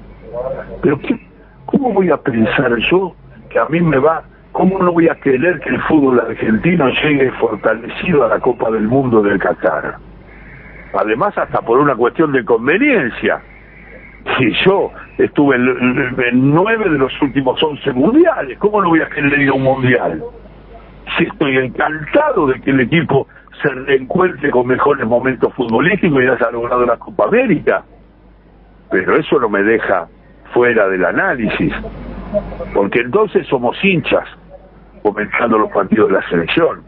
Pero 0.83 0.99
¿qué, 0.99 1.19
¿cómo 1.65 1.93
voy 1.93 2.11
a 2.11 2.17
pensar 2.17 2.77
yo 2.91 3.15
que 3.49 3.57
a 3.57 3.65
mí 3.69 3.81
me 3.81 3.97
va, 3.97 4.21
cómo 4.53 4.79
no 4.79 4.93
voy 4.93 5.09
a 5.09 5.15
querer 5.15 5.59
que 5.59 5.69
el 5.69 5.81
fútbol 5.81 6.19
argentino 6.19 6.87
llegue 7.03 7.31
fortalecido 7.31 8.23
a 8.23 8.29
la 8.29 8.39
Copa 8.39 8.71
del 8.71 8.87
Mundo 8.87 9.21
del 9.21 9.39
Qatar? 9.39 9.97
Además, 10.93 11.37
hasta 11.37 11.59
por 11.61 11.79
una 11.79 11.95
cuestión 11.95 12.31
de 12.31 12.45
conveniencia. 12.45 13.41
Si 14.37 14.53
yo 14.63 14.91
estuve 15.17 15.57
en, 15.57 16.51
nueve 16.51 16.89
de 16.89 16.97
los 16.97 17.11
últimos 17.21 17.61
once 17.61 17.91
mundiales, 17.91 18.57
¿cómo 18.59 18.81
no 18.81 18.89
voy 18.89 19.01
a 19.01 19.09
querer 19.09 19.37
ir 19.41 19.49
a 19.49 19.53
un 19.53 19.63
mundial? 19.63 20.23
Si 21.17 21.25
estoy 21.25 21.57
encantado 21.57 22.47
de 22.47 22.61
que 22.61 22.69
el 22.69 22.79
equipo 22.79 23.27
se 23.61 23.69
reencuentre 23.69 24.49
con 24.51 24.67
mejores 24.67 25.05
momentos 25.05 25.53
futbolísticos 25.55 26.23
y 26.23 26.27
haya 26.27 26.51
logrado 26.51 26.85
la 26.85 26.97
Copa 26.97 27.25
América. 27.25 27.83
Pero 28.91 29.17
eso 29.17 29.39
no 29.39 29.49
me 29.49 29.63
deja 29.63 30.07
fuera 30.53 30.87
del 30.87 31.03
análisis, 31.03 31.73
porque 32.73 32.99
entonces 32.99 33.47
somos 33.47 33.75
hinchas 33.83 34.25
comentando 35.03 35.59
los 35.59 35.71
partidos 35.71 36.09
de 36.09 36.15
la 36.15 36.29
selección. 36.29 36.81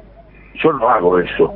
Yo 0.64 0.74
no 0.74 0.90
hago 0.90 1.20
eso. 1.20 1.54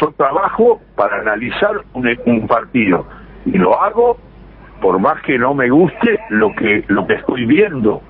Yo 0.00 0.10
trabajo 0.16 0.80
para 0.96 1.20
analizar 1.20 1.76
un, 1.94 2.10
un 2.26 2.46
partido 2.46 3.06
y 3.46 3.56
lo 3.56 3.80
hago 3.80 4.18
por 4.80 4.98
más 4.98 5.22
que 5.22 5.38
no 5.38 5.54
me 5.54 5.70
guste 5.70 6.18
lo 6.30 6.52
que 6.54 6.84
lo 6.88 7.06
que 7.06 7.14
estoy 7.14 7.46
viendo 7.46 8.02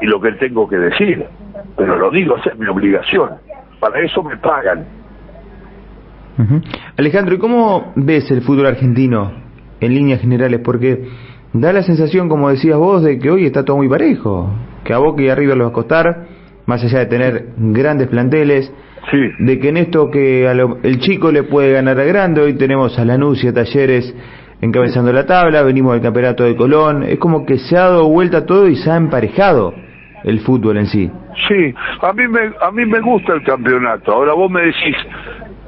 y 0.00 0.06
lo 0.06 0.20
que 0.20 0.32
tengo 0.32 0.68
que 0.68 0.76
decir, 0.76 1.24
pero 1.76 1.96
lo 1.96 2.10
digo, 2.10 2.36
esa 2.36 2.50
es 2.50 2.58
mi 2.58 2.66
obligación. 2.66 3.30
Para 3.80 4.00
eso 4.00 4.22
me 4.22 4.36
pagan. 4.36 4.86
Alejandro, 6.98 7.34
¿y 7.34 7.38
cómo 7.38 7.92
ves 7.96 8.30
el 8.30 8.42
fútbol 8.42 8.66
argentino 8.66 9.32
en 9.80 9.94
líneas 9.94 10.20
generales? 10.20 10.60
Porque 10.62 11.08
da 11.52 11.72
la 11.72 11.82
sensación, 11.82 12.28
como 12.28 12.50
decías 12.50 12.76
vos, 12.76 13.02
de 13.02 13.18
que 13.18 13.30
hoy 13.30 13.46
está 13.46 13.64
todo 13.64 13.78
muy 13.78 13.88
parejo, 13.88 14.50
que 14.84 14.92
a 14.92 14.98
Boca 14.98 15.22
y 15.22 15.28
a 15.28 15.34
River 15.34 15.56
los 15.56 15.68
va 15.68 15.70
a 15.70 15.74
costar, 15.74 16.26
más 16.66 16.82
allá 16.84 17.00
de 17.00 17.06
tener 17.06 17.44
grandes 17.56 18.08
planteles, 18.08 18.72
sí. 19.10 19.18
de 19.38 19.58
que 19.58 19.68
en 19.68 19.76
esto 19.78 20.10
que 20.10 20.48
a 20.48 20.54
lo, 20.54 20.78
el 20.82 20.98
chico 20.98 21.30
le 21.30 21.44
puede 21.44 21.72
ganar 21.72 21.98
a 21.98 22.04
grande, 22.04 22.42
hoy 22.42 22.54
tenemos 22.54 22.98
a 22.98 23.04
Lanús 23.04 23.42
y 23.44 23.48
a 23.48 23.52
Talleres 23.52 24.14
encabezando 24.60 25.12
la 25.12 25.26
tabla, 25.26 25.62
venimos 25.62 25.92
del 25.92 26.02
campeonato 26.02 26.44
de 26.44 26.56
Colón, 26.56 27.02
es 27.02 27.18
como 27.18 27.44
que 27.44 27.58
se 27.58 27.76
ha 27.76 27.82
dado 27.82 28.08
vuelta 28.08 28.46
todo 28.46 28.68
y 28.68 28.76
se 28.76 28.90
ha 28.90 28.96
emparejado 28.96 29.74
el 30.24 30.40
fútbol 30.40 30.78
en 30.78 30.86
sí. 30.86 31.10
Sí, 31.46 31.74
a 32.00 32.12
mí 32.12 32.26
me, 32.26 32.40
a 32.60 32.70
mí 32.72 32.84
me 32.84 33.00
gusta 33.00 33.34
el 33.34 33.42
campeonato, 33.42 34.12
ahora 34.12 34.32
vos 34.32 34.50
me 34.50 34.62
decís, 34.62 34.96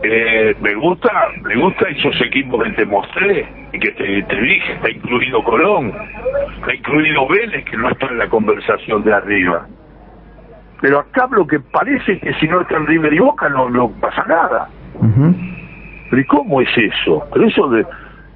eh, 0.02 0.54
me 0.60 0.74
gusta, 0.74 1.10
me 1.42 1.56
gusta 1.56 1.88
esos 1.88 2.20
equipos 2.22 2.64
que 2.64 2.70
te 2.72 2.86
mostré 2.86 3.46
y 3.72 3.78
que 3.78 3.90
te, 3.92 4.22
te 4.22 4.40
dije, 4.40 4.72
está 4.74 4.90
incluido 4.90 5.42
Colón, 5.44 5.92
está 6.60 6.74
incluido 6.74 7.28
Vélez 7.28 7.64
que 7.64 7.76
no 7.76 7.90
está 7.90 8.06
en 8.06 8.18
la 8.18 8.28
conversación 8.28 9.04
de 9.04 9.12
arriba. 9.12 9.66
Pero 10.80 11.00
acá 11.00 11.28
lo 11.30 11.46
que 11.46 11.60
parece 11.60 12.12
es 12.12 12.20
que 12.20 12.34
si 12.34 12.46
no 12.46 12.60
está 12.60 12.76
en 12.76 12.86
River 12.86 13.12
y 13.12 13.18
Boca 13.18 13.48
no, 13.48 13.68
no 13.68 13.90
pasa 14.00 14.24
nada. 14.28 14.68
Uh 14.94 15.06
-huh. 15.06 15.34
Pero 16.10 16.22
¿y 16.22 16.24
cómo 16.26 16.60
es 16.60 16.68
eso? 16.76 17.24
Pero 17.32 17.46
eso 17.46 17.68
de 17.68 17.86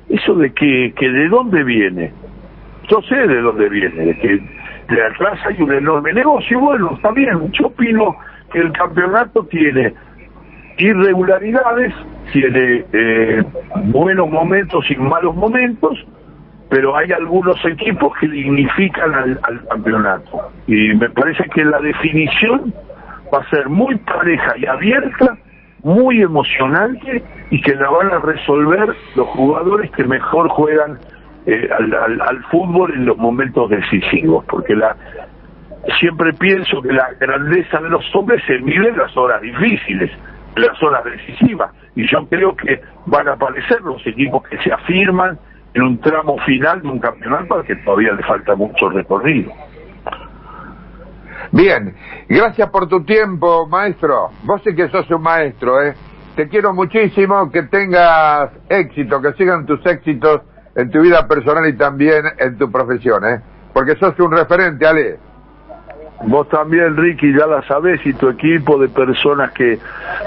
eso 0.09 0.35
de 0.35 0.53
que, 0.53 0.93
que 0.97 1.09
de 1.09 1.29
dónde 1.29 1.65
viene. 1.65 2.13
Yo 2.89 3.01
sé 3.03 3.15
de 3.15 3.41
dónde 3.41 3.69
viene, 3.69 4.05
de 4.05 4.19
que 4.19 4.43
de 4.95 5.03
atrás 5.07 5.39
hay 5.47 5.63
un 5.63 5.73
enorme 5.73 6.13
negocio. 6.13 6.61
Bueno, 6.61 6.93
está 6.95 7.13
bien, 7.13 7.51
yo 7.53 7.67
opino 7.67 8.17
que 8.53 8.59
el 8.59 8.73
campeonato 8.73 9.45
tiene 9.47 9.95
irregularidades, 10.79 11.95
tiene 12.33 12.85
eh, 12.93 13.43
buenos 13.85 14.29
momentos 14.31 14.85
y 14.91 14.97
malos 14.97 15.35
momentos, 15.35 16.05
pero 16.73 16.97
hay 16.97 17.13
algunos 17.13 17.63
equipos 17.67 18.17
que 18.19 18.27
dignifican 18.27 19.15
al, 19.15 19.39
al, 19.43 19.69
campeonato. 19.69 20.53
Y 20.67 20.95
me 20.95 21.11
parece 21.11 21.45
que 21.51 21.67
la 21.67 21.79
definición 21.81 22.73
va 23.33 23.41
a 23.41 23.51
ser 23.51 23.69
muy 23.69 23.95
pareja 23.97 24.57
y 24.57 24.65
abierta, 24.65 25.37
muy 25.83 26.23
emocionante 26.23 27.23
y 27.51 27.61
que 27.61 27.75
la 27.75 27.91
van 27.91 28.15
a 28.15 28.21
resolver 28.21 28.89
los 29.17 29.29
jugadores 29.29 29.91
que 29.91 30.05
mejor 30.05 30.49
juegan 30.49 30.99
eh, 31.45 31.69
al, 31.79 32.23
al, 32.23 32.43
fútbol 32.45 32.95
en 32.95 33.05
los 33.05 33.19
momentos 33.19 33.69
decisivos, 33.69 34.43
porque 34.49 34.75
la 34.75 34.97
siempre 36.01 36.33
pienso 36.33 36.81
que 36.81 36.95
la 36.95 37.11
grandeza 37.21 37.83
de 37.83 37.91
los 37.91 38.05
hombres 38.17 38.43
se 38.47 38.59
mide 38.61 38.89
en 38.89 38.97
las 38.97 39.15
horas 39.15 39.43
difíciles 39.43 40.11
las 40.57 40.83
horas 40.83 41.05
decisivas. 41.05 41.71
Y 41.95 42.07
yo 42.09 42.27
creo 42.29 42.57
que 42.57 42.81
van 43.07 43.29
a 43.29 43.33
aparecer 43.33 43.83
los 43.83 44.07
equipos 44.07 44.43
que 44.45 44.57
se 44.59 44.73
afirman 44.73 45.39
en 45.75 45.83
un 45.83 45.99
tramo 46.01 46.39
final 46.39 46.83
de 46.83 46.89
un 46.89 46.99
campeonato 46.99 47.55
al 47.55 47.65
que 47.65 47.77
todavía 47.77 48.13
le 48.13 48.23
falta 48.23 48.55
mucho 48.55 48.89
recorrido. 48.91 49.53
Bien, 51.51 51.95
gracias 52.29 52.71
por 52.71 52.89
tu 52.89 53.05
tiempo, 53.05 53.67
maestro. 53.67 54.31
Vos 54.45 54.63
sí 54.65 54.75
que 54.75 54.89
sos 54.89 55.11
un 55.11 55.23
maestro, 55.23 55.83
¿eh? 55.83 55.95
Te 56.37 56.49
quiero 56.49 56.73
muchísimo, 56.73 57.51
que 57.51 57.65
tengas 57.65 58.51
éxito, 58.69 59.21
que 59.21 59.33
sigan 59.35 59.67
tus 59.67 59.85
éxitos 59.85 60.43
en 60.75 60.91
tu 60.91 61.01
vida 61.01 61.27
personal 61.29 61.69
y 61.69 61.77
también 61.77 62.25
en 62.39 62.57
tu 62.57 62.71
profesión, 62.71 63.25
¿eh? 63.27 63.41
Porque 63.75 63.97
sos 63.97 64.19
un 64.19 64.33
referente, 64.33 64.87
Ale. 64.87 65.19
Vos 66.25 66.49
también, 66.49 66.97
Ricky, 66.97 67.33
ya 67.33 67.47
la 67.47 67.63
sabés, 67.63 68.05
y 68.07 68.13
tu 68.15 68.29
equipo 68.29 68.79
de 68.79 68.89
personas 68.89 69.53
que 69.53 69.79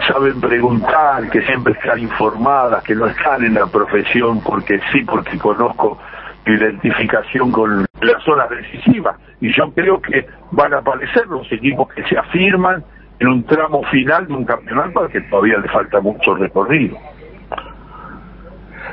saben 0.07 0.41
preguntar, 0.41 1.29
que 1.29 1.41
siempre 1.43 1.73
están 1.73 1.99
informadas, 1.99 2.83
que 2.83 2.95
no 2.95 3.07
están 3.07 3.43
en 3.45 3.53
la 3.53 3.65
profesión 3.67 4.41
porque 4.41 4.79
sí, 4.91 5.03
porque 5.05 5.37
conozco 5.37 5.97
identificación 6.45 7.51
con 7.51 7.85
las 8.01 8.23
zonas 8.23 8.49
decisivas. 8.49 9.17
Y 9.39 9.53
yo 9.53 9.71
creo 9.73 10.01
que 10.01 10.27
van 10.51 10.73
a 10.73 10.79
aparecer 10.79 11.27
los 11.27 11.49
equipos 11.51 11.87
que 11.93 12.03
se 12.03 12.17
afirman 12.17 12.83
en 13.19 13.27
un 13.27 13.43
tramo 13.45 13.81
final 13.83 14.27
de 14.27 14.33
un 14.33 14.45
campeonato 14.45 14.99
al 14.99 15.09
que 15.09 15.21
todavía 15.21 15.57
le 15.57 15.69
falta 15.69 16.01
mucho 16.01 16.35
recorrido. 16.35 16.97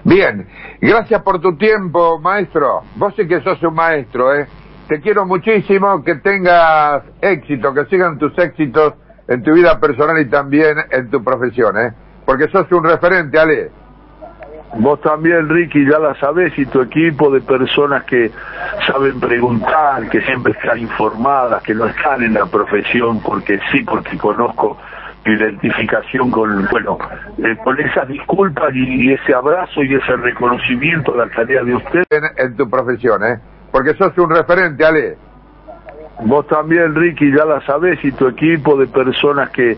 Bien, 0.04 0.46
gracias 0.80 1.22
por 1.22 1.40
tu 1.40 1.56
tiempo, 1.56 2.18
maestro. 2.20 2.82
Vos 2.96 3.14
sí 3.16 3.26
que 3.26 3.40
sos 3.40 3.62
un 3.62 3.74
maestro, 3.74 4.34
¿eh? 4.34 4.46
Te 4.92 5.00
quiero 5.00 5.24
muchísimo, 5.24 6.04
que 6.04 6.16
tengas 6.16 7.02
éxito, 7.22 7.72
que 7.72 7.86
sigan 7.86 8.18
tus 8.18 8.36
éxitos 8.36 8.92
en 9.26 9.42
tu 9.42 9.54
vida 9.54 9.80
personal 9.80 10.20
y 10.20 10.26
también 10.26 10.76
en 10.90 11.10
tu 11.10 11.24
profesión, 11.24 11.78
¿eh? 11.78 11.94
Porque 12.26 12.46
sos 12.48 12.70
un 12.72 12.84
referente, 12.84 13.38
Ale. 13.38 13.70
Vos 14.74 15.00
también, 15.00 15.48
Ricky, 15.48 15.86
ya 15.90 15.98
la 15.98 16.14
sabés, 16.16 16.52
y 16.58 16.66
tu 16.66 16.82
equipo 16.82 17.30
de 17.30 17.40
personas 17.40 18.04
que 18.04 18.30
saben 18.86 19.18
preguntar, 19.18 20.10
que 20.10 20.20
siempre 20.20 20.52
están 20.52 20.78
informadas, 20.78 21.62
que 21.62 21.74
no 21.74 21.86
están 21.86 22.22
en 22.22 22.34
la 22.34 22.44
profesión 22.44 23.22
porque 23.22 23.60
sí, 23.70 23.84
porque 23.84 24.18
conozco 24.18 24.76
tu 25.24 25.30
identificación 25.30 26.30
con, 26.30 26.68
bueno, 26.70 26.98
eh, 27.38 27.56
con 27.64 27.80
esas 27.80 28.08
disculpas 28.08 28.74
y, 28.74 29.06
y, 29.06 29.12
ese 29.14 29.32
abrazo 29.32 29.82
y 29.82 29.94
ese 29.94 30.16
reconocimiento 30.16 31.14
a 31.14 31.24
la 31.24 31.30
tarea 31.34 31.62
de 31.62 31.76
usted. 31.76 32.04
En, 32.10 32.24
en 32.36 32.56
tu 32.58 32.68
profesión, 32.68 33.24
¿eh? 33.24 33.40
Porque 33.72 33.94
sos 33.94 34.16
un 34.18 34.30
referente, 34.30 34.84
Ale. 34.84 35.16
Vos 36.24 36.46
también, 36.46 36.94
Ricky, 36.94 37.32
ya 37.34 37.44
la 37.44 37.60
sabés, 37.62 37.98
y 38.04 38.12
tu 38.12 38.28
equipo 38.28 38.76
de 38.76 38.86
personas 38.86 39.50
que 39.50 39.76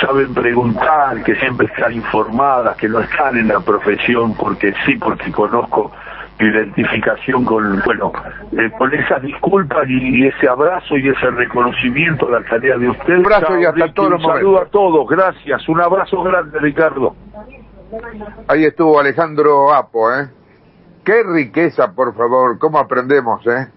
saben 0.00 0.32
preguntar, 0.32 1.22
que 1.24 1.34
siempre 1.36 1.66
están 1.66 1.92
informadas, 1.92 2.76
que 2.76 2.88
no 2.88 3.00
están 3.00 3.36
en 3.36 3.48
la 3.48 3.58
profesión 3.58 4.34
porque 4.34 4.72
sí, 4.84 4.96
porque 4.96 5.32
conozco 5.32 5.90
tu 6.38 6.44
identificación 6.44 7.44
con, 7.44 7.82
bueno, 7.84 8.12
eh, 8.52 8.70
con 8.78 8.94
esas 8.94 9.20
disculpas 9.22 9.88
y, 9.88 10.22
y, 10.22 10.26
ese 10.28 10.48
abrazo 10.48 10.96
y 10.96 11.08
ese 11.08 11.30
reconocimiento 11.30 12.28
a 12.28 12.40
la 12.40 12.48
tarea 12.48 12.78
de 12.78 12.88
usted. 12.88 13.18
Un 13.18 13.26
abrazo 13.26 13.58
y 13.58 13.64
hasta 13.64 13.92
todos 13.92 14.10
los 14.10 14.24
Un 14.24 14.32
saludo 14.32 14.62
a 14.62 14.66
todos, 14.66 15.08
gracias, 15.08 15.68
un 15.68 15.80
abrazo 15.80 16.22
grande, 16.22 16.58
Ricardo. 16.60 17.16
Ahí 18.46 18.64
estuvo 18.64 19.00
Alejandro 19.00 19.72
Apo, 19.72 20.12
¿eh? 20.12 20.28
Qué 21.04 21.22
riqueza, 21.22 21.92
por 21.92 22.14
favor, 22.14 22.58
cómo 22.58 22.78
aprendemos, 22.78 23.46
¿eh? 23.46 23.68